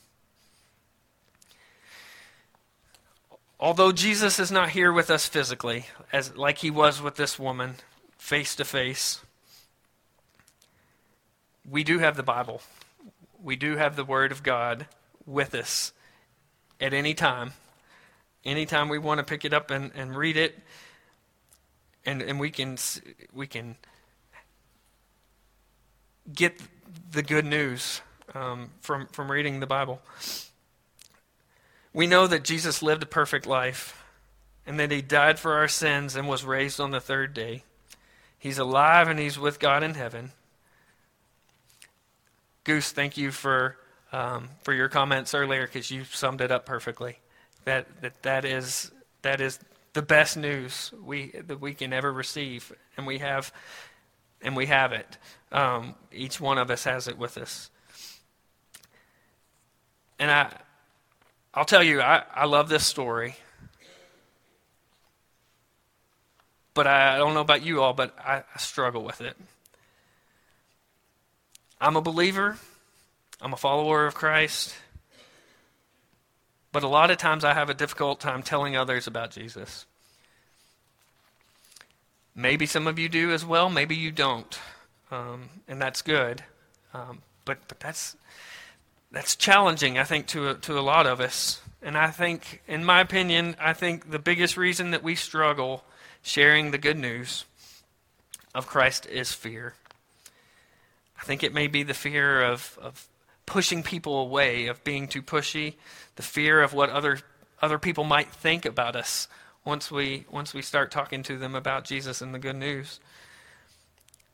Although 3.61 3.93
Jesus 3.93 4.37
is 4.37 4.51
not 4.51 4.71
here 4.71 4.91
with 4.91 5.09
us 5.09 5.25
physically, 5.25 5.85
as 6.11 6.35
like 6.35 6.57
he 6.57 6.69
was 6.69 7.01
with 7.01 7.15
this 7.15 7.39
woman, 7.39 7.75
face 8.17 8.57
to 8.57 8.65
face, 8.65 9.21
we 11.65 11.85
do 11.85 11.99
have 11.99 12.17
the 12.17 12.21
Bible. 12.21 12.61
We 13.41 13.55
do 13.55 13.77
have 13.77 13.95
the 13.95 14.03
Word 14.03 14.33
of 14.33 14.43
God 14.43 14.85
with 15.25 15.55
us 15.55 15.93
at 16.81 16.93
any 16.93 17.13
time. 17.13 17.53
Anytime 18.43 18.89
we 18.89 18.97
want 18.99 19.19
to 19.19 19.23
pick 19.23 19.45
it 19.45 19.53
up 19.53 19.71
and, 19.71 19.93
and 19.95 20.13
read 20.13 20.35
it, 20.35 20.59
and, 22.05 22.21
and 22.21 22.37
we 22.37 22.51
can 22.51 22.77
we 23.33 23.47
can 23.47 23.77
get 26.33 26.59
the 27.11 27.23
good 27.23 27.45
news 27.45 28.01
um, 28.33 28.69
from 28.81 29.07
from 29.07 29.31
reading 29.31 29.59
the 29.59 29.67
Bible. 29.67 30.01
We 31.93 32.07
know 32.07 32.27
that 32.27 32.43
Jesus 32.43 32.81
lived 32.81 33.03
a 33.03 33.07
perfect 33.07 33.45
life, 33.45 34.03
and 34.65 34.79
that 34.79 34.91
He 34.91 35.01
died 35.01 35.39
for 35.39 35.53
our 35.53 35.67
sins 35.67 36.15
and 36.15 36.27
was 36.27 36.43
raised 36.43 36.79
on 36.79 36.91
the 36.91 36.99
third 36.99 37.33
day. 37.33 37.63
He's 38.37 38.57
alive 38.57 39.07
and 39.07 39.17
He's 39.17 39.39
with 39.39 39.59
God 39.59 39.81
in 39.81 39.93
heaven. 39.93 40.31
Goose, 42.63 42.91
thank 42.91 43.15
you 43.15 43.31
for 43.31 43.77
um, 44.11 44.49
for 44.63 44.73
your 44.73 44.89
comments 44.89 45.33
earlier 45.33 45.65
because 45.65 45.91
you 45.91 46.03
summed 46.03 46.41
it 46.41 46.51
up 46.51 46.65
perfectly. 46.65 47.19
That 47.63 47.87
that 48.01 48.21
that 48.23 48.45
is 48.45 48.91
that 49.21 49.39
is 49.39 49.59
the 49.93 50.01
best 50.01 50.35
news 50.35 50.91
we 51.01 51.31
that 51.47 51.61
we 51.61 51.73
can 51.73 51.93
ever 51.93 52.11
receive, 52.11 52.73
and 52.97 53.07
we 53.07 53.19
have 53.19 53.53
and 54.45 54.55
we 54.55 54.67
have 54.67 54.93
it. 54.93 55.17
Um, 55.51 55.95
each 56.13 56.39
one 56.39 56.59
of 56.59 56.69
us 56.69 56.83
has 56.83 57.07
it 57.07 57.17
with 57.17 57.37
us. 57.37 57.71
And 60.19 60.29
I, 60.29 60.53
I'll 61.53 61.65
tell 61.65 61.83
you, 61.83 61.99
I, 61.99 62.23
I 62.33 62.45
love 62.45 62.69
this 62.69 62.85
story. 62.85 63.35
But 66.75 66.85
I, 66.85 67.17
don't 67.17 67.33
know 67.33 67.41
about 67.41 67.65
you 67.65 67.81
all, 67.81 67.93
but 67.93 68.15
I, 68.19 68.43
I 68.53 68.57
struggle 68.59 69.03
with 69.03 69.19
it. 69.19 69.35
I'm 71.81 71.95
a 71.95 72.01
believer. 72.01 72.57
I'm 73.41 73.51
a 73.51 73.57
follower 73.57 74.05
of 74.05 74.13
Christ. 74.13 74.75
But 76.71 76.83
a 76.83 76.87
lot 76.87 77.09
of 77.09 77.17
times 77.17 77.43
I 77.43 77.53
have 77.53 77.69
a 77.69 77.73
difficult 77.73 78.19
time 78.19 78.43
telling 78.43 78.75
others 78.75 79.07
about 79.07 79.31
Jesus. 79.31 79.87
Maybe 82.35 82.65
some 82.65 82.85
of 82.87 82.99
you 82.99 83.07
do 83.07 83.31
as 83.31 83.45
well, 83.45 83.69
maybe 83.69 83.95
you 83.95 84.11
don't. 84.11 84.59
Um, 85.09 85.49
and 85.67 85.81
that's 85.81 86.01
good. 86.01 86.43
Um, 86.93 87.21
but, 87.45 87.59
but 87.67 87.79
that's, 87.79 88.17
that's 89.11 89.35
challenging, 89.35 89.97
I 89.97 90.03
think, 90.03 90.27
to 90.27 90.49
a, 90.49 90.53
to 90.55 90.77
a 90.77 90.81
lot 90.81 91.07
of 91.07 91.21
us. 91.21 91.61
And 91.81 91.97
I 91.97 92.09
think, 92.11 92.61
in 92.67 92.83
my 92.83 92.99
opinion, 92.99 93.55
I 93.59 93.73
think 93.73 94.11
the 94.11 94.19
biggest 94.19 94.57
reason 94.57 94.91
that 94.91 95.03
we 95.03 95.15
struggle 95.15 95.83
sharing 96.21 96.71
the 96.71 96.77
good 96.77 96.97
news 96.97 97.45
of 98.53 98.67
Christ 98.67 99.05
is 99.05 99.31
fear. 99.31 99.75
I 101.19 101.23
think 101.23 101.43
it 101.43 101.53
may 101.53 101.67
be 101.67 101.83
the 101.83 101.93
fear 101.93 102.41
of, 102.41 102.77
of 102.81 103.07
pushing 103.45 103.83
people 103.83 104.19
away, 104.19 104.67
of 104.67 104.83
being 104.83 105.07
too 105.07 105.21
pushy, 105.21 105.75
the 106.15 106.23
fear 106.23 106.61
of 106.61 106.73
what 106.73 106.89
other 106.89 107.19
other 107.61 107.79
people 107.79 108.03
might 108.03 108.29
think 108.29 108.65
about 108.65 108.95
us 108.95 109.27
once 109.65 109.91
we 109.91 110.25
once 110.31 110.53
we 110.53 110.61
start 110.61 110.91
talking 110.91 111.23
to 111.23 111.37
them 111.37 111.55
about 111.55 111.83
Jesus 111.83 112.21
and 112.21 112.33
the 112.33 112.39
good 112.39 112.55
news. 112.55 112.99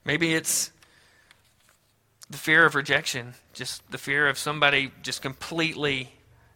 Maybe 0.06 0.34
it's 0.34 0.72
the 2.30 2.38
fear 2.38 2.66
of 2.66 2.76
rejection, 2.76 3.34
just 3.54 3.90
the 3.92 3.98
fear 3.98 4.28
of 4.28 4.38
somebody 4.38 4.92
just 5.02 5.22
completely 5.22 6.14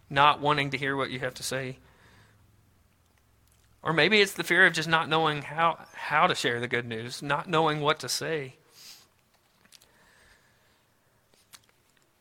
not 0.10 0.40
wanting 0.40 0.70
to 0.72 0.78
hear 0.78 0.96
what 0.96 1.10
you 1.10 1.20
have 1.20 1.34
to 1.36 1.44
say. 1.44 1.78
Or 3.84 3.94
maybe 3.94 4.20
it's 4.20 4.34
the 4.34 4.44
fear 4.44 4.66
of 4.66 4.74
just 4.74 4.90
not 4.90 5.10
knowing 5.10 5.44
how, 5.44 5.86
how 5.94 6.26
to 6.26 6.34
share 6.34 6.60
the 6.60 6.68
good 6.68 6.88
news, 6.88 7.22
not 7.22 7.48
knowing 7.48 7.82
what 7.82 8.00
to 8.00 8.10
say. 8.10 8.56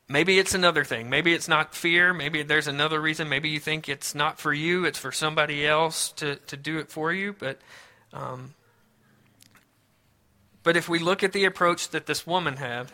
Maybe 0.08 0.38
it's 0.38 0.54
another 0.54 0.84
thing. 0.84 1.08
Maybe 1.08 1.32
it's 1.32 1.48
not 1.48 1.74
fear. 1.74 2.12
Maybe 2.12 2.42
there's 2.42 2.66
another 2.66 3.00
reason. 3.00 3.28
Maybe 3.28 3.48
you 3.48 3.58
think 3.58 3.88
it's 3.88 4.14
not 4.14 4.38
for 4.38 4.52
you, 4.52 4.84
it's 4.84 4.98
for 4.98 5.12
somebody 5.12 5.66
else 5.66 6.12
to, 6.12 6.36
to 6.36 6.56
do 6.56 6.78
it 6.78 6.90
for 6.90 7.12
you. 7.12 7.32
But, 7.32 7.58
um, 8.12 8.54
but 10.62 10.76
if 10.76 10.88
we 10.88 10.98
look 10.98 11.22
at 11.22 11.32
the 11.32 11.46
approach 11.46 11.88
that 11.90 12.06
this 12.06 12.26
woman 12.26 12.56
had, 12.56 12.92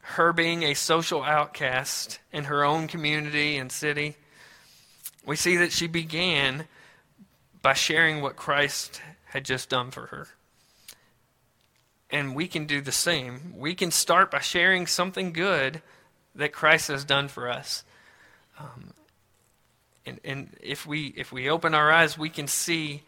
her 0.00 0.32
being 0.32 0.62
a 0.62 0.74
social 0.74 1.24
outcast 1.24 2.20
in 2.32 2.44
her 2.44 2.64
own 2.64 2.86
community 2.86 3.56
and 3.56 3.72
city, 3.72 4.14
we 5.24 5.34
see 5.34 5.56
that 5.56 5.72
she 5.72 5.88
began 5.88 6.68
by 7.62 7.72
sharing 7.72 8.20
what 8.20 8.36
Christ 8.36 9.02
had 9.24 9.44
just 9.44 9.68
done 9.68 9.90
for 9.90 10.06
her. 10.06 10.28
And 12.10 12.34
we 12.34 12.46
can 12.46 12.66
do 12.66 12.80
the 12.80 12.92
same. 12.92 13.54
We 13.56 13.74
can 13.74 13.90
start 13.90 14.30
by 14.30 14.40
sharing 14.40 14.86
something 14.86 15.32
good 15.32 15.82
that 16.34 16.52
Christ 16.52 16.88
has 16.88 17.04
done 17.04 17.28
for 17.28 17.48
us. 17.48 17.82
Um, 18.58 18.92
and, 20.04 20.20
and 20.24 20.56
if 20.62 20.86
we 20.86 21.12
if 21.16 21.32
we 21.32 21.50
open 21.50 21.74
our 21.74 21.90
eyes, 21.90 22.16
we 22.16 22.30
can 22.30 22.46
see 22.46 23.02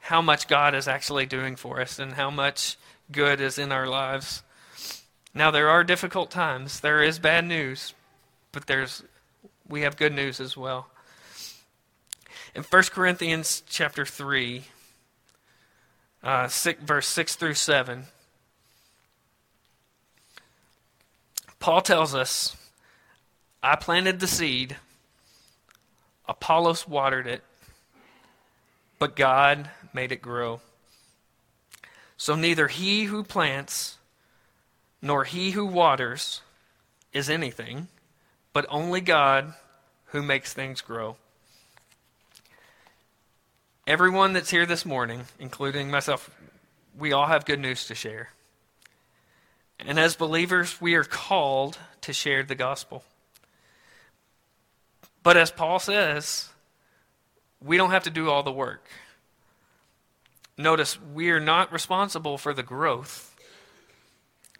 how 0.00 0.20
much 0.20 0.46
God 0.46 0.74
is 0.74 0.86
actually 0.86 1.24
doing 1.24 1.56
for 1.56 1.80
us 1.80 1.98
and 1.98 2.12
how 2.12 2.30
much 2.30 2.76
good 3.10 3.40
is 3.40 3.58
in 3.58 3.72
our 3.72 3.86
lives. 3.86 4.42
Now 5.32 5.50
there 5.50 5.68
are 5.68 5.82
difficult 5.82 6.30
times. 6.30 6.80
There 6.80 7.02
is 7.02 7.18
bad 7.18 7.46
news, 7.46 7.94
but 8.52 8.66
there's 8.66 9.02
we 9.66 9.80
have 9.80 9.96
good 9.96 10.12
news 10.12 10.40
as 10.40 10.56
well. 10.56 10.88
In 12.54 12.62
1 12.62 12.82
Corinthians 12.84 13.62
chapter 13.68 14.04
3, 14.04 14.64
uh, 16.22 16.46
six, 16.46 16.80
verse 16.82 17.08
6 17.08 17.34
through 17.34 17.54
7, 17.54 18.04
Paul 21.64 21.80
tells 21.80 22.14
us, 22.14 22.54
I 23.62 23.76
planted 23.76 24.20
the 24.20 24.26
seed, 24.26 24.76
Apollos 26.28 26.86
watered 26.86 27.26
it, 27.26 27.42
but 28.98 29.16
God 29.16 29.70
made 29.94 30.12
it 30.12 30.20
grow. 30.20 30.60
So 32.18 32.34
neither 32.34 32.68
he 32.68 33.04
who 33.04 33.24
plants 33.24 33.96
nor 35.00 35.24
he 35.24 35.52
who 35.52 35.64
waters 35.64 36.42
is 37.14 37.30
anything, 37.30 37.88
but 38.52 38.66
only 38.68 39.00
God 39.00 39.54
who 40.08 40.20
makes 40.22 40.52
things 40.52 40.82
grow. 40.82 41.16
Everyone 43.86 44.34
that's 44.34 44.50
here 44.50 44.66
this 44.66 44.84
morning, 44.84 45.22
including 45.38 45.90
myself, 45.90 46.28
we 46.98 47.14
all 47.14 47.28
have 47.28 47.46
good 47.46 47.58
news 47.58 47.86
to 47.86 47.94
share. 47.94 48.28
And 49.78 49.98
as 49.98 50.16
believers, 50.16 50.80
we 50.80 50.94
are 50.94 51.04
called 51.04 51.78
to 52.02 52.12
share 52.12 52.42
the 52.42 52.54
gospel. 52.54 53.04
But 55.22 55.36
as 55.36 55.50
Paul 55.50 55.78
says, 55.78 56.50
we 57.62 57.76
don't 57.76 57.90
have 57.90 58.04
to 58.04 58.10
do 58.10 58.30
all 58.30 58.42
the 58.42 58.52
work. 58.52 58.86
Notice, 60.56 60.98
we 61.00 61.30
are 61.30 61.40
not 61.40 61.72
responsible 61.72 62.38
for 62.38 62.52
the 62.52 62.62
growth, 62.62 63.34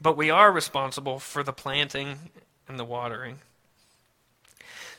but 0.00 0.16
we 0.16 0.30
are 0.30 0.50
responsible 0.50 1.18
for 1.18 1.42
the 1.42 1.52
planting 1.52 2.18
and 2.66 2.78
the 2.78 2.84
watering. 2.84 3.38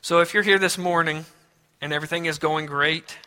So 0.01 0.19
if 0.19 0.34
you're 0.34 0.43
here 0.43 0.60
this 0.60 0.78
morning 0.78 1.25
and 1.82 1.91
everything 1.91 2.25
is 2.25 2.38
going 2.38 2.67
great, 2.67 3.17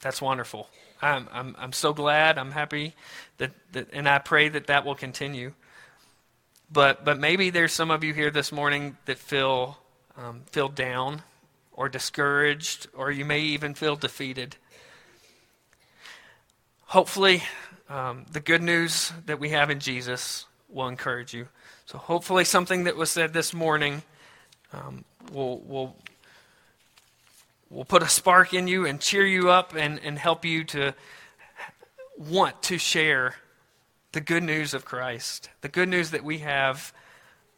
that's 0.00 0.20
wonderful. 0.20 0.68
I'm, 1.00 1.28
I'm, 1.30 1.54
I'm 1.58 1.72
so 1.72 1.92
glad. 1.92 2.38
I'm 2.38 2.52
happy 2.52 2.94
that, 3.36 3.52
that, 3.72 3.88
and 3.92 4.08
I 4.08 4.18
pray 4.18 4.48
that 4.48 4.66
that 4.66 4.84
will 4.84 4.94
continue. 4.94 5.52
But, 6.72 7.04
but 7.04 7.18
maybe 7.18 7.50
there's 7.50 7.72
some 7.72 7.90
of 7.90 8.02
you 8.02 8.12
here 8.14 8.30
this 8.30 8.50
morning 8.50 8.96
that 9.04 9.18
feel, 9.18 9.78
um, 10.16 10.42
feel 10.50 10.68
down 10.68 11.22
or 11.72 11.88
discouraged, 11.88 12.86
or 12.94 13.10
you 13.10 13.24
may 13.24 13.40
even 13.40 13.74
feel 13.74 13.96
defeated. 13.96 14.56
Hopefully, 16.86 17.42
um, 17.88 18.24
the 18.30 18.40
good 18.40 18.62
news 18.62 19.12
that 19.26 19.38
we 19.38 19.50
have 19.50 19.70
in 19.70 19.80
Jesus 19.80 20.46
will 20.68 20.88
encourage 20.88 21.34
you. 21.34 21.48
So, 21.86 21.98
hopefully, 21.98 22.44
something 22.44 22.84
that 22.84 22.96
was 22.96 23.10
said 23.10 23.32
this 23.32 23.52
morning 23.52 24.02
um, 24.72 25.04
will, 25.32 25.58
will, 25.60 25.96
will 27.70 27.84
put 27.84 28.02
a 28.02 28.08
spark 28.08 28.54
in 28.54 28.68
you 28.68 28.86
and 28.86 29.00
cheer 29.00 29.26
you 29.26 29.50
up 29.50 29.74
and, 29.74 30.00
and 30.02 30.18
help 30.18 30.44
you 30.44 30.64
to 30.64 30.94
want 32.16 32.62
to 32.62 32.78
share 32.78 33.34
the 34.14 34.20
good 34.20 34.44
news 34.44 34.74
of 34.74 34.84
Christ, 34.84 35.50
the 35.60 35.68
good 35.68 35.88
news 35.88 36.10
that 36.10 36.22
we 36.22 36.38
have 36.38 36.94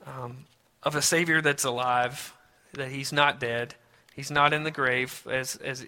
um, 0.06 0.46
of 0.82 0.96
a 0.96 1.02
Savior 1.02 1.42
that's 1.42 1.64
alive, 1.64 2.34
that 2.72 2.88
He's 2.88 3.12
not 3.12 3.38
dead, 3.38 3.74
He's 4.14 4.30
not 4.30 4.54
in 4.54 4.64
the 4.64 4.70
grave, 4.70 5.26
as, 5.30 5.56
as 5.56 5.86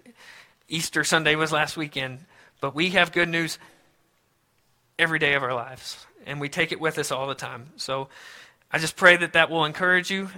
Easter 0.67 1.03
Sunday 1.03 1.35
was 1.35 1.51
last 1.51 1.75
weekend. 1.75 2.19
But 2.61 2.75
we 2.75 2.91
have 2.91 3.11
good 3.11 3.29
news 3.29 3.57
every 4.99 5.17
day 5.17 5.33
of 5.33 5.41
our 5.41 5.55
lives, 5.55 6.05
and 6.27 6.39
we 6.39 6.49
take 6.49 6.71
it 6.71 6.79
with 6.79 6.99
us 6.99 7.11
all 7.11 7.25
the 7.27 7.33
time. 7.33 7.71
So 7.77 8.09
I 8.71 8.77
just 8.77 8.95
pray 8.95 9.17
that 9.17 9.33
that 9.33 9.49
will 9.49 9.65
encourage 9.65 10.11
you 10.11 10.29